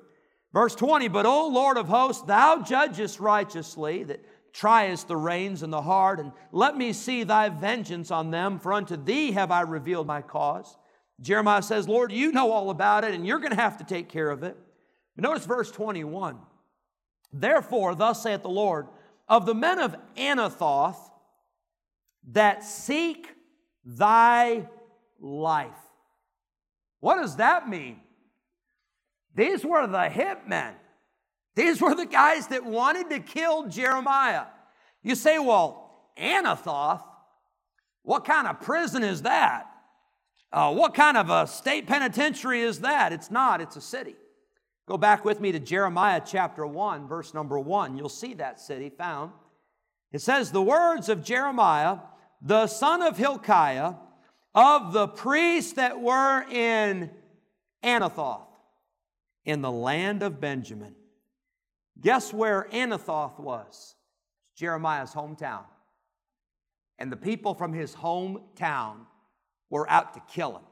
Verse 0.52 0.74
20, 0.74 1.08
But 1.08 1.26
O 1.26 1.48
Lord 1.48 1.76
of 1.76 1.88
hosts, 1.88 2.22
thou 2.22 2.62
judgest 2.62 3.20
righteously, 3.20 4.02
that 4.04 4.24
triest 4.52 5.08
the 5.08 5.16
reins 5.16 5.62
and 5.62 5.72
the 5.72 5.82
heart, 5.82 6.20
and 6.20 6.32
let 6.52 6.76
me 6.76 6.92
see 6.92 7.24
thy 7.24 7.48
vengeance 7.48 8.10
on 8.10 8.30
them, 8.30 8.58
for 8.58 8.72
unto 8.72 8.96
thee 8.96 9.32
have 9.32 9.50
I 9.50 9.62
revealed 9.62 10.06
my 10.06 10.22
cause. 10.22 10.76
Jeremiah 11.20 11.62
says, 11.62 11.88
Lord, 11.88 12.12
you 12.12 12.32
know 12.32 12.52
all 12.52 12.70
about 12.70 13.04
it, 13.04 13.14
and 13.14 13.26
you're 13.26 13.38
going 13.38 13.50
to 13.50 13.56
have 13.56 13.78
to 13.78 13.84
take 13.84 14.08
care 14.08 14.30
of 14.30 14.42
it. 14.42 14.56
But 15.16 15.22
Notice 15.22 15.46
verse 15.46 15.70
21. 15.70 16.38
Therefore, 17.32 17.94
thus 17.94 18.22
saith 18.22 18.42
the 18.42 18.48
Lord, 18.48 18.86
of 19.28 19.46
the 19.46 19.54
men 19.54 19.78
of 19.78 19.96
Anathoth 20.16 20.98
that 22.32 22.64
seek 22.64 23.28
thy 23.84 24.68
life. 25.20 25.70
What 27.00 27.16
does 27.16 27.36
that 27.36 27.68
mean? 27.68 28.00
These 29.34 29.64
were 29.64 29.86
the 29.86 30.08
hitmen. 30.08 30.74
These 31.54 31.80
were 31.80 31.94
the 31.94 32.06
guys 32.06 32.48
that 32.48 32.64
wanted 32.64 33.10
to 33.10 33.20
kill 33.20 33.68
Jeremiah. 33.68 34.46
You 35.02 35.14
say, 35.14 35.38
well, 35.38 36.08
Anathoth, 36.18 37.02
what 38.02 38.24
kind 38.24 38.46
of 38.46 38.60
prison 38.60 39.02
is 39.02 39.22
that? 39.22 39.66
Uh, 40.52 40.72
what 40.72 40.94
kind 40.94 41.16
of 41.16 41.30
a 41.30 41.46
state 41.46 41.86
penitentiary 41.86 42.62
is 42.62 42.80
that? 42.80 43.12
It's 43.12 43.30
not, 43.30 43.60
it's 43.60 43.76
a 43.76 43.80
city. 43.80 44.14
Go 44.86 44.96
back 44.96 45.24
with 45.24 45.40
me 45.40 45.50
to 45.52 45.58
Jeremiah 45.58 46.20
chapter 46.24 46.66
1, 46.66 47.08
verse 47.08 47.34
number 47.34 47.58
1. 47.58 47.96
You'll 47.96 48.08
see 48.08 48.34
that 48.34 48.60
city 48.60 48.90
found. 48.90 49.32
It 50.12 50.20
says, 50.20 50.52
The 50.52 50.62
words 50.62 51.08
of 51.08 51.24
Jeremiah, 51.24 51.98
the 52.44 52.68
son 52.68 53.02
of 53.02 53.16
Hilkiah, 53.16 53.94
of 54.54 54.92
the 54.92 55.08
priests 55.08 55.72
that 55.72 56.00
were 56.00 56.44
in 56.48 57.10
Anathoth, 57.82 58.46
in 59.44 59.62
the 59.62 59.72
land 59.72 60.22
of 60.22 60.40
Benjamin. 60.40 60.94
Guess 62.00 62.32
where 62.32 62.68
Anathoth 62.72 63.40
was? 63.40 63.96
Jeremiah's 64.54 65.10
hometown. 65.10 65.64
And 67.00 67.10
the 67.10 67.16
people 67.16 67.54
from 67.54 67.72
his 67.72 67.92
hometown 67.94 68.98
were 69.70 69.90
out 69.90 70.14
to 70.14 70.22
kill 70.32 70.56
him. 70.56 70.62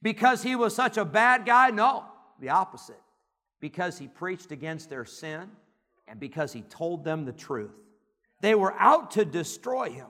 Because 0.00 0.44
he 0.44 0.54
was 0.54 0.74
such 0.74 0.96
a 0.96 1.04
bad 1.04 1.44
guy? 1.44 1.70
No, 1.70 2.04
the 2.38 2.50
opposite 2.50 3.02
because 3.62 3.96
he 3.96 4.08
preached 4.08 4.50
against 4.52 4.90
their 4.90 5.06
sin 5.06 5.48
and 6.08 6.20
because 6.20 6.52
he 6.52 6.62
told 6.62 7.04
them 7.04 7.24
the 7.24 7.32
truth. 7.32 7.70
They 8.40 8.56
were 8.56 8.74
out 8.74 9.12
to 9.12 9.24
destroy 9.24 9.88
him, 9.90 10.08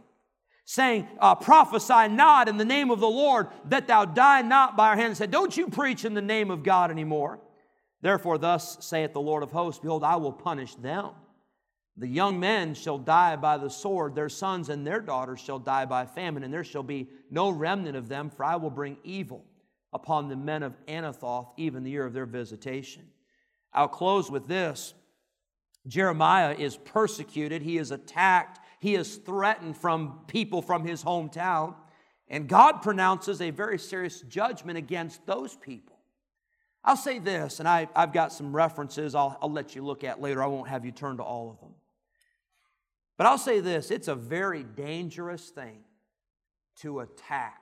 saying, 0.64 1.08
uh, 1.18 1.34
Prophesy 1.34 2.08
not 2.08 2.48
in 2.48 2.56
the 2.56 2.64
name 2.64 2.90
of 2.90 3.00
the 3.00 3.08
Lord, 3.08 3.48
that 3.66 3.86
thou 3.86 4.04
die 4.04 4.42
not 4.42 4.76
by 4.76 4.88
our 4.88 4.96
hand. 4.96 5.08
And 5.08 5.16
said, 5.16 5.30
Don't 5.30 5.56
you 5.56 5.68
preach 5.68 6.04
in 6.04 6.14
the 6.14 6.22
name 6.22 6.50
of 6.50 6.62
God 6.62 6.90
anymore. 6.90 7.40
Therefore, 8.00 8.38
thus 8.38 8.84
saith 8.84 9.12
the 9.12 9.20
Lord 9.20 9.42
of 9.42 9.52
hosts 9.52 9.80
Behold, 9.80 10.04
I 10.04 10.16
will 10.16 10.32
punish 10.32 10.74
them. 10.74 11.10
The 11.96 12.08
young 12.08 12.40
men 12.40 12.74
shall 12.74 12.98
die 12.98 13.36
by 13.36 13.58
the 13.58 13.68
sword, 13.68 14.14
their 14.14 14.30
sons 14.30 14.70
and 14.70 14.86
their 14.86 15.00
daughters 15.00 15.40
shall 15.40 15.58
die 15.58 15.84
by 15.84 16.06
famine, 16.06 16.42
and 16.42 16.52
there 16.52 16.64
shall 16.64 16.82
be 16.82 17.10
no 17.30 17.50
remnant 17.50 17.96
of 17.96 18.08
them, 18.08 18.30
for 18.30 18.44
I 18.44 18.56
will 18.56 18.70
bring 18.70 18.96
evil 19.04 19.44
upon 19.92 20.28
the 20.28 20.36
men 20.36 20.62
of 20.62 20.74
Anathoth, 20.86 21.48
even 21.58 21.84
the 21.84 21.90
year 21.90 22.06
of 22.06 22.14
their 22.14 22.24
visitation. 22.24 23.02
I'll 23.74 23.88
close 23.88 24.30
with 24.30 24.48
this 24.48 24.94
Jeremiah 25.86 26.54
is 26.54 26.76
persecuted, 26.76 27.62
he 27.62 27.76
is 27.76 27.90
attacked, 27.90 28.60
he 28.82 28.96
is 28.96 29.14
threatened 29.14 29.76
from 29.76 30.22
people 30.26 30.60
from 30.60 30.84
his 30.84 31.04
hometown, 31.04 31.76
and 32.26 32.48
God 32.48 32.82
pronounces 32.82 33.40
a 33.40 33.50
very 33.50 33.78
serious 33.78 34.22
judgment 34.22 34.76
against 34.76 35.24
those 35.24 35.54
people. 35.54 36.00
I'll 36.82 36.96
say 36.96 37.20
this, 37.20 37.60
and 37.60 37.68
I, 37.68 37.88
have 37.94 38.12
got 38.12 38.32
some 38.32 38.52
references 38.52 39.14
I'll, 39.14 39.38
I'll 39.40 39.52
let 39.52 39.76
you 39.76 39.84
look 39.84 40.02
at 40.02 40.20
later. 40.20 40.42
I 40.42 40.48
won't 40.48 40.66
have 40.68 40.84
you 40.84 40.90
turn 40.90 41.18
to 41.18 41.22
all 41.22 41.48
of 41.48 41.60
them. 41.60 41.76
But 43.16 43.28
I'll 43.28 43.38
say 43.38 43.60
this 43.60 43.92
it's 43.92 44.08
a 44.08 44.16
very 44.16 44.64
dangerous 44.64 45.50
thing 45.50 45.84
to 46.80 46.98
attack 46.98 47.60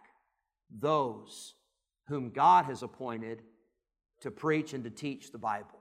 those 0.70 1.52
whom 2.08 2.30
God 2.30 2.64
has 2.64 2.82
appointed 2.82 3.42
to 4.20 4.30
preach 4.30 4.72
and 4.72 4.84
to 4.84 4.90
teach 4.90 5.32
the 5.32 5.38
Bible. 5.38 5.79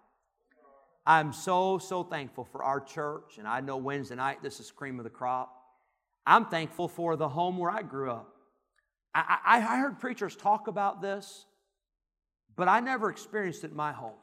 I'm 1.10 1.34
so, 1.34 1.80
so 1.80 2.04
thankful 2.04 2.46
for 2.46 2.64
our 2.64 2.80
church. 2.80 3.40
And 3.40 3.48
I 3.48 3.62
know 3.62 3.78
Wednesday 3.78 4.14
night, 4.14 4.44
this 4.44 4.60
is 4.60 4.70
cream 4.70 5.00
of 5.00 5.04
the 5.04 5.10
crop. 5.10 5.52
I'm 6.24 6.46
thankful 6.46 6.88
for 6.88 7.16
the 7.16 7.28
home 7.28 7.58
where 7.58 7.72
I 7.72 7.82
grew 7.82 8.12
up. 8.12 8.32
I, 9.16 9.40
I, 9.44 9.58
I 9.58 9.78
heard 9.80 9.98
preachers 9.98 10.36
talk 10.36 10.68
about 10.68 11.02
this, 11.02 11.48
but 12.56 12.68
I 12.68 12.80
never 12.80 13.10
experienced 13.10 13.64
it 13.64 13.72
in 13.72 13.76
my 13.76 13.92
home. 13.92 14.20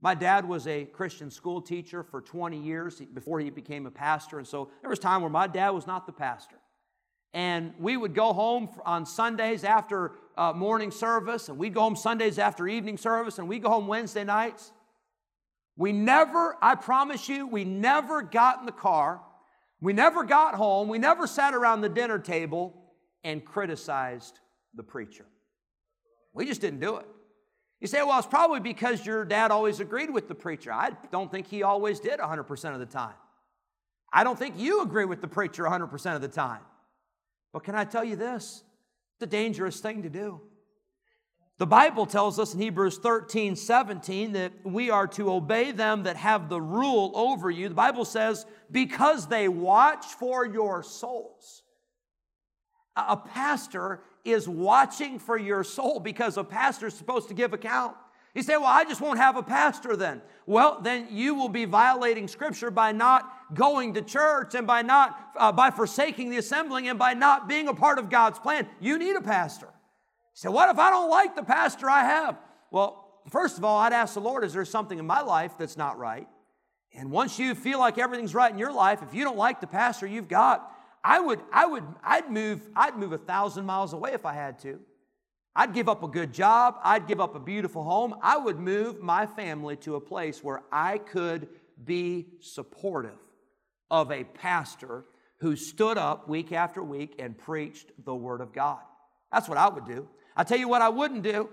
My 0.00 0.14
dad 0.14 0.48
was 0.48 0.66
a 0.66 0.86
Christian 0.86 1.30
school 1.30 1.60
teacher 1.60 2.02
for 2.02 2.22
20 2.22 2.58
years 2.58 3.02
before 3.12 3.38
he 3.38 3.50
became 3.50 3.84
a 3.84 3.90
pastor. 3.90 4.38
And 4.38 4.48
so 4.48 4.70
there 4.80 4.88
was 4.88 4.98
time 4.98 5.20
where 5.20 5.28
my 5.28 5.46
dad 5.46 5.70
was 5.70 5.86
not 5.86 6.06
the 6.06 6.12
pastor. 6.12 6.56
And 7.34 7.74
we 7.78 7.98
would 7.98 8.14
go 8.14 8.32
home 8.32 8.70
on 8.86 9.04
Sundays 9.04 9.64
after 9.64 10.12
uh, 10.38 10.54
morning 10.54 10.90
service, 10.90 11.50
and 11.50 11.58
we'd 11.58 11.74
go 11.74 11.82
home 11.82 11.96
Sundays 11.96 12.38
after 12.38 12.66
evening 12.66 12.96
service, 12.96 13.38
and 13.38 13.46
we'd 13.46 13.62
go 13.62 13.68
home 13.68 13.86
Wednesday 13.86 14.24
nights. 14.24 14.72
We 15.76 15.92
never, 15.92 16.56
I 16.60 16.74
promise 16.74 17.28
you, 17.28 17.46
we 17.46 17.64
never 17.64 18.22
got 18.22 18.60
in 18.60 18.66
the 18.66 18.72
car. 18.72 19.20
We 19.80 19.92
never 19.92 20.24
got 20.24 20.54
home. 20.54 20.88
We 20.88 20.98
never 20.98 21.26
sat 21.26 21.54
around 21.54 21.80
the 21.80 21.88
dinner 21.88 22.18
table 22.18 22.74
and 23.24 23.44
criticized 23.44 24.38
the 24.74 24.82
preacher. 24.82 25.24
We 26.32 26.44
just 26.44 26.60
didn't 26.60 26.80
do 26.80 26.96
it. 26.96 27.06
You 27.80 27.86
say, 27.86 28.02
well, 28.02 28.18
it's 28.18 28.26
probably 28.26 28.60
because 28.60 29.06
your 29.06 29.24
dad 29.24 29.50
always 29.50 29.80
agreed 29.80 30.10
with 30.10 30.28
the 30.28 30.34
preacher. 30.34 30.70
I 30.70 30.90
don't 31.10 31.30
think 31.30 31.46
he 31.46 31.62
always 31.62 31.98
did 31.98 32.20
100% 32.20 32.74
of 32.74 32.78
the 32.78 32.86
time. 32.86 33.14
I 34.12 34.22
don't 34.22 34.38
think 34.38 34.58
you 34.58 34.82
agree 34.82 35.06
with 35.06 35.22
the 35.22 35.28
preacher 35.28 35.64
100% 35.64 36.14
of 36.14 36.20
the 36.20 36.28
time. 36.28 36.60
But 37.52 37.64
can 37.64 37.74
I 37.74 37.84
tell 37.84 38.04
you 38.04 38.16
this? 38.16 38.62
It's 39.16 39.22
a 39.22 39.26
dangerous 39.26 39.80
thing 39.80 40.02
to 40.02 40.10
do. 40.10 40.40
The 41.60 41.66
Bible 41.66 42.06
tells 42.06 42.38
us 42.38 42.54
in 42.54 42.60
Hebrews 42.60 42.96
13, 42.96 43.54
17 43.54 44.32
that 44.32 44.52
we 44.64 44.88
are 44.88 45.06
to 45.08 45.30
obey 45.30 45.72
them 45.72 46.04
that 46.04 46.16
have 46.16 46.48
the 46.48 46.58
rule 46.58 47.12
over 47.14 47.50
you. 47.50 47.68
The 47.68 47.74
Bible 47.74 48.06
says, 48.06 48.46
because 48.70 49.26
they 49.26 49.46
watch 49.46 50.06
for 50.06 50.46
your 50.46 50.82
souls. 50.82 51.62
A 52.96 53.14
pastor 53.14 54.00
is 54.24 54.48
watching 54.48 55.18
for 55.18 55.36
your 55.36 55.62
soul 55.62 56.00
because 56.00 56.38
a 56.38 56.44
pastor 56.44 56.86
is 56.86 56.94
supposed 56.94 57.28
to 57.28 57.34
give 57.34 57.52
account. 57.52 57.94
You 58.34 58.42
say, 58.42 58.56
Well, 58.56 58.64
I 58.64 58.84
just 58.84 59.02
won't 59.02 59.18
have 59.18 59.36
a 59.36 59.42
pastor 59.42 59.96
then. 59.96 60.22
Well, 60.46 60.80
then 60.80 61.08
you 61.10 61.34
will 61.34 61.50
be 61.50 61.66
violating 61.66 62.26
Scripture 62.26 62.70
by 62.70 62.92
not 62.92 63.54
going 63.54 63.92
to 63.94 64.02
church 64.02 64.54
and 64.54 64.66
by 64.66 64.80
not, 64.80 65.18
uh, 65.36 65.52
by 65.52 65.70
forsaking 65.70 66.30
the 66.30 66.38
assembling 66.38 66.88
and 66.88 66.98
by 66.98 67.12
not 67.12 67.50
being 67.50 67.68
a 67.68 67.74
part 67.74 67.98
of 67.98 68.08
God's 68.08 68.38
plan. 68.38 68.66
You 68.80 68.98
need 68.98 69.16
a 69.16 69.20
pastor. 69.20 69.68
So, 70.34 70.50
what 70.50 70.70
if 70.70 70.78
I 70.78 70.90
don't 70.90 71.10
like 71.10 71.36
the 71.36 71.42
pastor 71.42 71.90
I 71.90 72.04
have? 72.04 72.38
Well, 72.70 73.22
first 73.28 73.58
of 73.58 73.64
all, 73.64 73.78
I'd 73.78 73.92
ask 73.92 74.14
the 74.14 74.20
Lord, 74.20 74.44
is 74.44 74.52
there 74.52 74.64
something 74.64 74.98
in 74.98 75.06
my 75.06 75.20
life 75.20 75.52
that's 75.58 75.76
not 75.76 75.98
right? 75.98 76.28
And 76.94 77.10
once 77.10 77.38
you 77.38 77.54
feel 77.54 77.78
like 77.78 77.98
everything's 77.98 78.34
right 78.34 78.50
in 78.50 78.58
your 78.58 78.72
life, 78.72 79.00
if 79.02 79.14
you 79.14 79.24
don't 79.24 79.36
like 79.36 79.60
the 79.60 79.66
pastor 79.66 80.06
you've 80.06 80.28
got, 80.28 80.70
I 81.02 81.20
would, 81.20 81.40
I 81.52 81.66
would, 81.66 81.84
I'd 82.02 82.30
move, 82.30 82.60
I'd 82.74 82.96
move 82.96 83.12
a 83.12 83.18
thousand 83.18 83.64
miles 83.64 83.92
away 83.92 84.12
if 84.12 84.26
I 84.26 84.34
had 84.34 84.58
to. 84.60 84.80
I'd 85.54 85.74
give 85.74 85.88
up 85.88 86.02
a 86.02 86.08
good 86.08 86.32
job. 86.32 86.76
I'd 86.82 87.06
give 87.06 87.20
up 87.20 87.34
a 87.34 87.40
beautiful 87.40 87.82
home. 87.82 88.14
I 88.22 88.36
would 88.36 88.58
move 88.58 89.00
my 89.00 89.26
family 89.26 89.76
to 89.78 89.96
a 89.96 90.00
place 90.00 90.44
where 90.44 90.62
I 90.70 90.98
could 90.98 91.48
be 91.84 92.26
supportive 92.40 93.18
of 93.90 94.12
a 94.12 94.24
pastor 94.24 95.04
who 95.38 95.56
stood 95.56 95.98
up 95.98 96.28
week 96.28 96.52
after 96.52 96.82
week 96.82 97.16
and 97.18 97.36
preached 97.36 97.90
the 98.04 98.14
Word 98.14 98.40
of 98.40 98.52
God. 98.52 98.80
That's 99.32 99.48
what 99.48 99.58
I 99.58 99.68
would 99.68 99.86
do. 99.86 100.08
I 100.36 100.44
tell 100.44 100.58
you 100.58 100.68
what 100.68 100.82
I 100.82 100.88
wouldn't 100.88 101.22
do. 101.22 101.48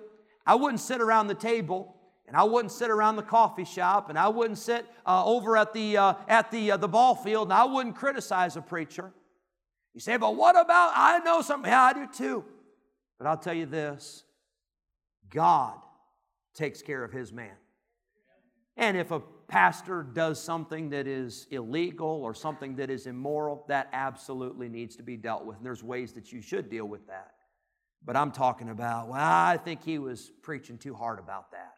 I 0.46 0.56
wouldn't 0.56 0.80
sit 0.80 1.02
around 1.02 1.28
the 1.28 1.36
table 1.36 1.96
and 2.28 2.36
I 2.36 2.44
wouldn't 2.44 2.72
sit 2.72 2.90
around 2.90 3.16
the 3.16 3.24
coffee 3.24 3.66
shop 3.66 4.10
and 4.10 4.18
I 4.18 4.28
wouldn't 4.28 4.58
sit 4.58 4.86
uh, 5.06 5.26
over 5.26 5.58
at 5.58 5.74
the, 5.74 5.98
uh, 5.98 6.14
at 6.28 6.52
the, 6.52 6.72
uh, 6.72 6.78
the 6.78 6.88
ball 6.88 7.16
field 7.16 7.48
and 7.48 7.54
I 7.54 7.66
wouldn't 7.66 7.96
criticize 7.96 8.56
a 8.56 8.62
preacher. 8.62 9.12
You 9.94 10.02
say, 10.02 10.18
but 10.18 10.36
what 10.36 10.60
about, 10.60 10.92
I 10.96 11.20
know 11.20 11.42
something. 11.42 11.70
Yeah, 11.70 11.84
I 11.84 11.94
do 11.94 12.08
too. 12.08 12.46
But 13.18 13.28
I'll 13.28 13.38
tell 13.38 13.54
you 13.54 13.66
this 13.66 14.24
God 15.30 15.78
takes 16.54 16.82
care 16.82 17.04
of 17.04 17.12
his 17.12 17.34
man. 17.34 17.56
And 18.76 18.96
if 18.96 19.12
a 19.12 19.22
pastor 19.48 20.04
does 20.04 20.42
something 20.42 20.90
that 20.90 21.08
is 21.08 21.48
illegal 21.52 22.08
or 22.08 22.34
something 22.34 22.76
that 22.76 22.90
is 22.90 23.08
immoral, 23.08 23.66
that 23.68 23.90
absolutely 23.92 24.70
needs 24.70 24.96
to 24.98 25.04
be 25.04 25.18
dealt 25.18 25.46
with. 25.46 25.58
And 25.58 25.66
there's 25.66 25.84
ways 25.84 26.14
that 26.14 26.32
you 26.32 26.42
should 26.42 26.70
deal 26.70 26.86
with 26.86 27.08
that. 27.08 27.32
But 28.06 28.16
I'm 28.16 28.32
talking 28.32 28.70
about, 28.70 29.10
well, 29.10 29.20
I 29.20 29.58
think 29.58 29.84
he 29.84 30.00
was 30.00 30.32
preaching 30.42 30.78
too 30.78 30.94
hard 30.94 31.20
about 31.20 31.52
that. 31.52 31.74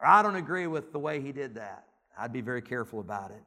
Or 0.00 0.06
I 0.06 0.22
don't 0.22 0.36
agree 0.36 0.66
with 0.66 0.92
the 0.92 0.98
way 0.98 1.20
he 1.20 1.32
did 1.32 1.56
that. 1.56 1.84
I'd 2.18 2.32
be 2.32 2.40
very 2.40 2.62
careful 2.62 3.00
about 3.00 3.30
it. 3.30 3.42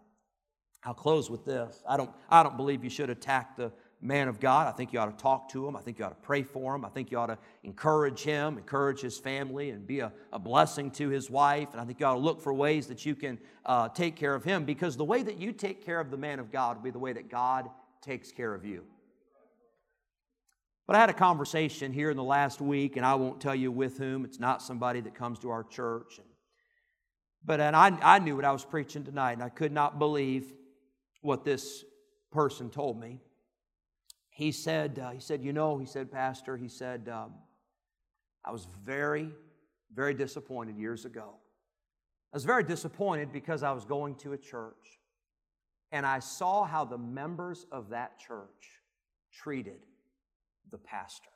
I'll 0.83 0.93
close 0.93 1.29
with 1.29 1.45
this. 1.45 1.83
I 1.87 1.97
don't, 1.97 2.11
I 2.29 2.43
don't 2.43 2.57
believe 2.57 2.83
you 2.83 2.91
should 2.91 3.09
attack 3.09 3.57
the 3.57 3.71
man 4.01 4.27
of 4.27 4.39
God. 4.39 4.67
I 4.67 4.71
think 4.71 4.93
you 4.93 4.99
ought 4.99 5.17
to 5.17 5.21
talk 5.21 5.49
to 5.49 5.67
him. 5.67 5.75
I 5.75 5.81
think 5.81 5.97
you 5.97 6.05
ought 6.05 6.09
to 6.09 6.15
pray 6.27 6.43
for 6.43 6.75
him. 6.75 6.85
I 6.85 6.89
think 6.89 7.11
you 7.11 7.17
ought 7.17 7.27
to 7.27 7.39
encourage 7.63 8.21
him, 8.21 8.57
encourage 8.57 9.01
his 9.01 9.17
family, 9.17 9.71
and 9.71 9.87
be 9.87 10.01
a, 10.01 10.13
a 10.31 10.37
blessing 10.37 10.91
to 10.91 11.09
his 11.09 11.29
wife. 11.29 11.69
And 11.71 11.81
I 11.81 11.85
think 11.85 11.99
you 11.99 12.05
ought 12.05 12.13
to 12.13 12.19
look 12.19 12.39
for 12.39 12.53
ways 12.53 12.85
that 12.87 13.05
you 13.05 13.15
can 13.15 13.39
uh, 13.65 13.89
take 13.89 14.15
care 14.15 14.35
of 14.35 14.43
him 14.43 14.63
because 14.63 14.95
the 14.95 15.03
way 15.03 15.23
that 15.23 15.39
you 15.39 15.51
take 15.51 15.83
care 15.83 15.99
of 15.99 16.11
the 16.11 16.17
man 16.17 16.39
of 16.39 16.51
God 16.51 16.77
will 16.77 16.83
be 16.83 16.91
the 16.91 16.99
way 16.99 17.13
that 17.13 17.29
God 17.29 17.69
takes 18.01 18.31
care 18.31 18.53
of 18.53 18.63
you. 18.63 18.83
But 20.87 20.95
I 20.95 20.99
had 20.99 21.09
a 21.09 21.13
conversation 21.13 21.91
here 21.91 22.11
in 22.11 22.17
the 22.17 22.23
last 22.23 22.61
week, 22.61 22.95
and 22.97 23.05
I 23.05 23.15
won't 23.15 23.41
tell 23.41 23.55
you 23.55 23.71
with 23.71 23.97
whom. 23.97 24.23
It's 24.23 24.39
not 24.39 24.61
somebody 24.61 25.01
that 25.01 25.15
comes 25.15 25.39
to 25.39 25.49
our 25.49 25.63
church. 25.63 26.19
But 27.43 27.59
and 27.59 27.75
I, 27.75 27.97
I 28.01 28.19
knew 28.19 28.35
what 28.35 28.45
I 28.45 28.51
was 28.51 28.65
preaching 28.65 29.03
tonight, 29.03 29.33
and 29.33 29.43
I 29.43 29.49
could 29.49 29.71
not 29.71 29.99
believe 29.99 30.53
what 31.21 31.43
this 31.43 31.83
person 32.31 32.69
told 32.69 32.99
me 32.99 33.19
he 34.35 34.51
said, 34.51 34.99
uh, 35.01 35.11
he 35.11 35.21
said, 35.21 35.41
you 35.45 35.53
know, 35.53 35.77
he 35.77 35.85
said, 35.85 36.11
Pastor, 36.11 36.57
he 36.57 36.67
said, 36.67 37.07
um, 37.07 37.35
I 38.43 38.51
was 38.51 38.67
very, 38.83 39.31
very 39.93 40.13
disappointed 40.13 40.77
years 40.77 41.05
ago. 41.05 41.35
I 42.33 42.35
was 42.35 42.43
very 42.43 42.63
disappointed 42.63 43.31
because 43.31 43.63
I 43.63 43.71
was 43.71 43.85
going 43.85 44.15
to 44.15 44.33
a 44.33 44.37
church 44.37 44.99
and 45.93 46.05
I 46.05 46.19
saw 46.19 46.65
how 46.65 46.83
the 46.83 46.97
members 46.97 47.65
of 47.71 47.91
that 47.91 48.19
church 48.19 48.81
treated 49.31 49.79
the 50.71 50.77
pastor. 50.77 51.29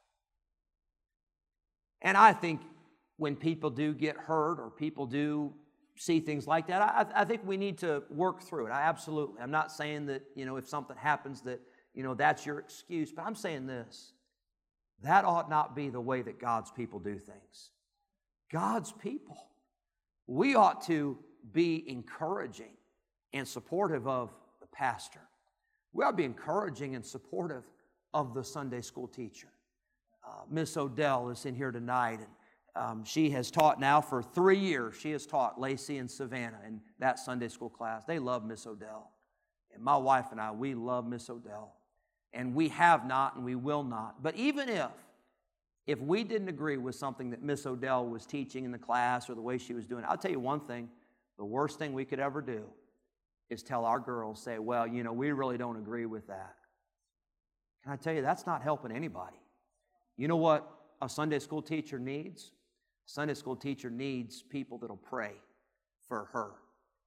And 2.01 2.17
I 2.17 2.33
think 2.33 2.61
when 3.17 3.35
people 3.35 3.69
do 3.69 3.93
get 3.93 4.15
hurt 4.15 4.59
or 4.59 4.69
people 4.69 5.05
do 5.05 5.53
see 5.97 6.19
things 6.19 6.47
like 6.47 6.67
that, 6.67 6.81
I, 6.81 7.21
I 7.21 7.25
think 7.25 7.41
we 7.45 7.57
need 7.57 7.77
to 7.79 8.03
work 8.09 8.41
through 8.41 8.67
it. 8.67 8.71
I 8.71 8.83
absolutely. 8.83 9.41
I'm 9.41 9.51
not 9.51 9.71
saying 9.71 10.05
that, 10.05 10.23
you 10.35 10.45
know, 10.45 10.55
if 10.55 10.67
something 10.67 10.95
happens 10.95 11.41
that 11.41 11.59
you 11.93 12.03
know, 12.03 12.13
that's 12.13 12.45
your 12.45 12.59
excuse. 12.59 13.11
But 13.11 13.25
I'm 13.25 13.35
saying 13.35 13.67
this 13.67 14.13
that 15.01 15.23
ought 15.23 15.49
not 15.49 15.75
be 15.75 15.89
the 15.89 16.01
way 16.01 16.21
that 16.21 16.39
God's 16.39 16.71
people 16.71 16.99
do 16.99 17.17
things. 17.17 17.71
God's 18.51 18.91
people, 18.91 19.47
we 20.27 20.55
ought 20.55 20.85
to 20.87 21.17
be 21.53 21.83
encouraging 21.87 22.71
and 23.33 23.47
supportive 23.47 24.07
of 24.07 24.33
the 24.59 24.67
pastor. 24.67 25.21
We 25.93 26.03
ought 26.03 26.11
to 26.11 26.17
be 26.17 26.25
encouraging 26.25 26.95
and 26.95 27.05
supportive 27.05 27.63
of 28.13 28.33
the 28.33 28.43
Sunday 28.43 28.81
school 28.81 29.07
teacher. 29.07 29.49
Uh, 30.27 30.43
Miss 30.49 30.77
Odell 30.77 31.29
is 31.29 31.45
in 31.45 31.55
here 31.55 31.71
tonight, 31.71 32.19
and 32.19 32.27
um, 32.75 33.03
she 33.03 33.29
has 33.31 33.51
taught 33.51 33.79
now 33.79 34.01
for 34.01 34.21
three 34.21 34.59
years. 34.59 34.95
She 34.99 35.11
has 35.11 35.25
taught 35.25 35.59
Lacey 35.59 35.97
and 35.97 36.09
Savannah 36.09 36.59
in 36.67 36.81
that 36.99 37.19
Sunday 37.19 37.47
school 37.47 37.69
class. 37.69 38.05
They 38.05 38.19
love 38.19 38.45
Miss 38.45 38.65
Odell. 38.67 39.11
And 39.73 39.83
my 39.83 39.97
wife 39.97 40.27
and 40.31 40.39
I, 40.39 40.51
we 40.51 40.73
love 40.73 41.07
Miss 41.07 41.29
Odell 41.29 41.73
and 42.33 42.53
we 42.53 42.69
have 42.69 43.07
not 43.07 43.35
and 43.35 43.43
we 43.43 43.55
will 43.55 43.83
not. 43.83 44.21
But 44.21 44.35
even 44.35 44.69
if 44.69 44.89
if 45.87 45.99
we 45.99 46.23
didn't 46.23 46.49
agree 46.49 46.77
with 46.77 46.93
something 46.93 47.31
that 47.31 47.41
Miss 47.41 47.65
Odell 47.65 48.05
was 48.05 48.23
teaching 48.23 48.63
in 48.63 48.71
the 48.71 48.77
class 48.77 49.27
or 49.27 49.33
the 49.33 49.41
way 49.41 49.57
she 49.57 49.73
was 49.73 49.87
doing, 49.87 50.05
I'll 50.07 50.17
tell 50.17 50.29
you 50.29 50.39
one 50.39 50.59
thing, 50.59 50.87
the 51.39 51.45
worst 51.45 51.79
thing 51.79 51.93
we 51.93 52.05
could 52.05 52.19
ever 52.19 52.43
do 52.43 52.65
is 53.49 53.63
tell 53.63 53.85
our 53.85 53.99
girls, 53.99 54.39
say, 54.39 54.59
well, 54.59 54.85
you 54.85 55.01
know, 55.01 55.13
we 55.13 55.31
really 55.31 55.57
don't 55.57 55.77
agree 55.77 56.05
with 56.05 56.27
that. 56.27 56.53
Can 57.89 57.97
I 57.97 58.03
tell 58.03 58.13
you, 58.13 58.21
that's 58.21 58.45
not 58.45 58.61
helping 58.61 58.91
anybody. 58.91 59.41
You 60.15 60.27
know 60.27 60.35
what 60.35 60.69
a 61.01 61.09
Sunday 61.09 61.39
school 61.39 61.59
teacher 61.59 61.97
needs? 61.97 62.51
A 63.07 63.09
Sunday 63.09 63.33
school 63.33 63.55
teacher 63.55 63.89
needs 63.89 64.43
people 64.43 64.77
that'll 64.77 64.95
pray 64.95 65.31
for 66.07 66.25
her, 66.31 66.51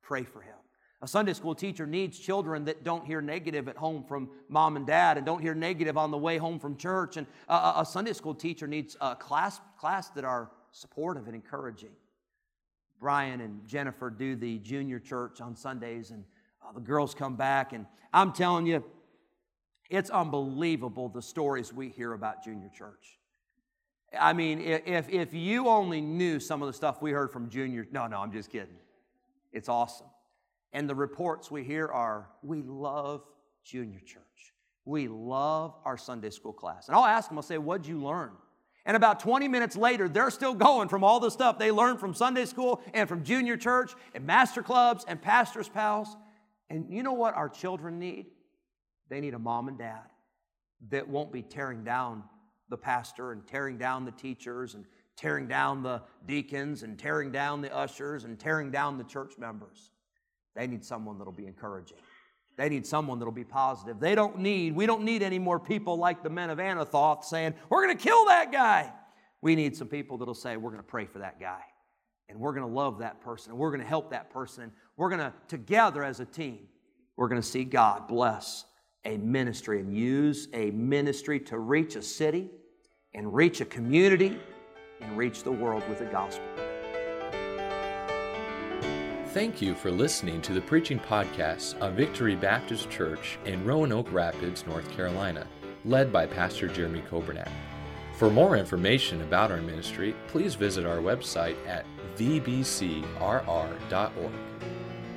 pray 0.03 0.25
for 0.25 0.43
him. 0.43 0.57
A 1.01 1.07
Sunday 1.07 1.35
school 1.35 1.55
teacher 1.55 1.87
needs 1.87 2.19
children 2.19 2.65
that 2.65 2.83
don't 2.83 3.07
hear 3.07 3.21
negative 3.21 3.69
at 3.69 3.77
home 3.77 4.03
from 4.03 4.29
mom 4.49 4.75
and 4.75 4.85
dad 4.85 5.19
and 5.19 5.25
don't 5.25 5.41
hear 5.41 5.55
negative 5.55 5.97
on 5.97 6.11
the 6.11 6.19
way 6.19 6.37
home 6.37 6.59
from 6.59 6.77
church. 6.77 7.17
And 7.17 7.29
a, 7.49 7.75
a 7.77 7.87
Sunday 7.87 8.13
school 8.13 8.35
teacher 8.35 8.67
needs 8.67 8.97
a 9.01 9.15
class, 9.15 9.61
class 9.79 10.09
that 10.11 10.25
are 10.25 10.51
supportive 10.73 11.27
and 11.29 11.37
encouraging. 11.37 11.93
Brian 12.99 13.41
and 13.41 13.65
Jennifer 13.69 14.11
do 14.11 14.35
the 14.35 14.59
junior 14.59 14.99
church 14.99 15.41
on 15.41 15.55
Sundays, 15.55 16.11
and 16.11 16.25
uh, 16.61 16.73
the 16.73 16.81
girls 16.81 17.15
come 17.15 17.37
back. 17.37 17.73
And 17.73 17.87
I'm 18.13 18.33
telling 18.33 18.67
you, 18.67 18.83
it's 19.93 20.09
unbelievable 20.09 21.11
the 21.11 21.21
stories 21.21 21.71
we 21.71 21.91
hear 21.91 22.15
about 22.15 22.43
junior 22.43 22.71
church. 22.75 23.19
I 24.19 24.33
mean, 24.33 24.59
if, 24.61 25.09
if 25.11 25.35
you 25.35 25.69
only 25.69 26.01
knew 26.01 26.41
some 26.41 26.63
of 26.63 26.67
the 26.67 26.73
stuff 26.73 27.03
we 27.03 27.13
heard 27.13 27.31
from 27.31 27.51
junior, 27.51 27.87
no, 27.93 28.07
no, 28.07 28.21
I'm 28.21 28.33
just 28.33 28.51
kidding. 28.51 28.77
It's 29.53 29.69
awesome. 29.69 30.07
And 30.73 30.89
the 30.89 30.95
reports 30.95 31.51
we 31.51 31.63
hear 31.63 31.89
are 31.89 32.29
we 32.43 32.63
love 32.63 33.23
junior 33.65 34.01
church. 34.01 34.23
We 34.87 35.09
love 35.09 35.75
our 35.85 35.99
Sunday 35.99 36.31
school 36.31 36.55
class. 36.55 36.89
And 36.89 36.97
I'll 36.97 37.05
ask 37.05 37.29
them, 37.29 37.37
I'll 37.37 37.43
say, 37.43 37.59
What'd 37.59 37.87
you 37.87 38.03
learn? 38.03 38.31
And 38.87 38.97
about 38.97 39.21
20 39.21 39.47
minutes 39.47 39.77
later, 39.77 40.09
they're 40.09 40.31
still 40.31 40.55
going 40.55 40.89
from 40.89 41.05
all 41.05 41.21
the 41.21 41.31
stuff 41.31 41.59
they 41.59 41.71
learned 41.71 42.01
from 42.01 42.15
Sunday 42.15 42.47
school 42.47 42.81
and 42.95 43.09
from 43.09 43.25
junior 43.25 43.59
church 43.59 43.93
and 44.15 44.27
master 44.27 44.63
clubs 44.63 45.05
and 45.07 45.21
pastor's 45.21 45.69
pals. 45.69 46.17
And 46.71 46.87
you 46.91 47.03
know 47.03 47.13
what 47.13 47.35
our 47.35 47.51
children 47.51 47.99
need? 47.99 48.27
They 49.13 49.21
need 49.21 49.35
a 49.35 49.39
mom 49.39 49.69
and 49.69 49.77
dad 49.77 50.07
that 50.89 51.07
won't 51.07 51.35
be 51.35 51.43
tearing 51.43 51.85
down 51.85 52.23
the 52.71 52.79
pastor 52.79 53.33
and 53.33 53.47
tearing 53.47 53.77
down 53.77 54.07
the 54.07 54.11
teachers 54.11 54.75
and 54.75 54.87
tearing 55.19 55.47
down 55.47 55.83
the 55.83 56.01
deacons 56.27 56.83
and 56.83 56.99
tearing 56.99 57.31
down 57.31 57.61
the 57.61 57.71
ushers 57.77 58.25
and 58.25 58.41
tearing 58.41 58.71
down 58.71 58.97
the 58.97 59.05
church 59.05 59.35
members. 59.37 59.91
They 60.57 60.67
need 60.67 60.83
someone 60.83 61.19
that'll 61.19 61.31
be 61.31 61.45
encouraging. 61.45 61.99
They 62.57 62.71
need 62.71 62.87
someone 62.87 63.19
that'll 63.19 63.33
be 63.33 63.45
positive. 63.45 64.01
They 64.01 64.15
don't 64.15 64.39
need, 64.39 64.75
we 64.75 64.87
don't 64.87 65.03
need 65.03 65.23
any 65.23 65.39
more 65.39 65.61
people 65.61 65.99
like 65.99 66.23
the 66.23 66.31
men 66.31 66.49
of 66.49 66.57
Anathoth 66.57 67.25
saying, 67.25 67.53
we're 67.69 67.85
going 67.85 67.95
to 67.95 68.03
kill 68.03 68.25
that 68.29 68.51
guy. 68.51 68.91
We 69.43 69.55
need 69.57 69.77
some 69.77 69.89
people 69.89 70.17
that'll 70.17 70.33
say, 70.33 70.57
we're 70.57 70.71
going 70.71 70.83
to 70.83 70.89
pray 70.89 71.05
for 71.05 71.19
that 71.19 71.39
guy. 71.39 71.61
And 72.31 72.41
we're 72.41 72.55
going 72.55 72.67
to 72.67 72.75
love 72.75 73.01
that 73.01 73.21
person. 73.21 73.51
And 73.51 73.59
we're 73.59 73.73
going 73.73 73.83
to 73.83 73.87
help 73.87 74.13
that 74.13 74.31
person. 74.31 74.63
And 74.63 74.73
we're 74.97 75.11
going 75.11 75.21
to, 75.21 75.35
together 75.49 76.03
as 76.03 76.19
a 76.21 76.25
team, 76.25 76.61
we're 77.19 77.29
going 77.29 77.43
to 77.43 77.47
see 77.47 77.65
God 77.65 78.09
bless 78.09 78.65
a 79.05 79.17
ministry 79.19 79.81
and 79.81 79.97
use 79.97 80.49
a 80.53 80.71
ministry 80.71 81.41
to 81.41 81.59
reach 81.59 81.97
a 81.97 82.03
city 82.03 82.51
and 83.15 83.33
reach 83.35 83.61
a 83.61 83.65
community 83.65 84.39
and 85.01 85.17
reach 85.17 85.43
the 85.43 85.53
world 85.53 85.87
with 85.89 85.99
the 85.99 86.05
gospel. 86.07 86.47
Thank 89.33 89.63
you 89.63 89.75
for 89.75 89.91
listening 89.91 90.43
to 90.43 90.53
the 90.53 90.61
preaching 90.61 90.99
podcast 90.99 91.79
of 91.79 91.95
Victory 91.95 92.37
Baptist 92.37 92.91
Church 92.91 93.39
in 93.47 93.65
Roanoke 93.65 94.13
Rapids, 94.13 94.67
North 94.67 94.91
Carolina, 94.91 95.47
led 95.87 96.13
by 96.13 96.27
Pastor 96.27 96.69
Jeremy 96.69 97.03
Coburnett. 97.11 97.49
For 98.19 98.31
more 98.31 98.57
information 98.57 99.23
about 99.23 99.51
our 99.51 99.63
ministry, 99.63 100.15
please 100.29 100.55
visit 100.55 100.85
our 100.85 100.99
website 100.99 101.57
at 101.67 101.87
vbcrr.org. 102.17 103.03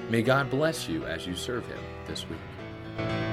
May 0.10 0.22
God 0.22 0.50
bless 0.50 0.88
you 0.88 1.06
as 1.06 1.28
you 1.28 1.36
serve 1.36 1.68
Him 1.68 1.80
this 2.08 2.26
week. 2.30 3.25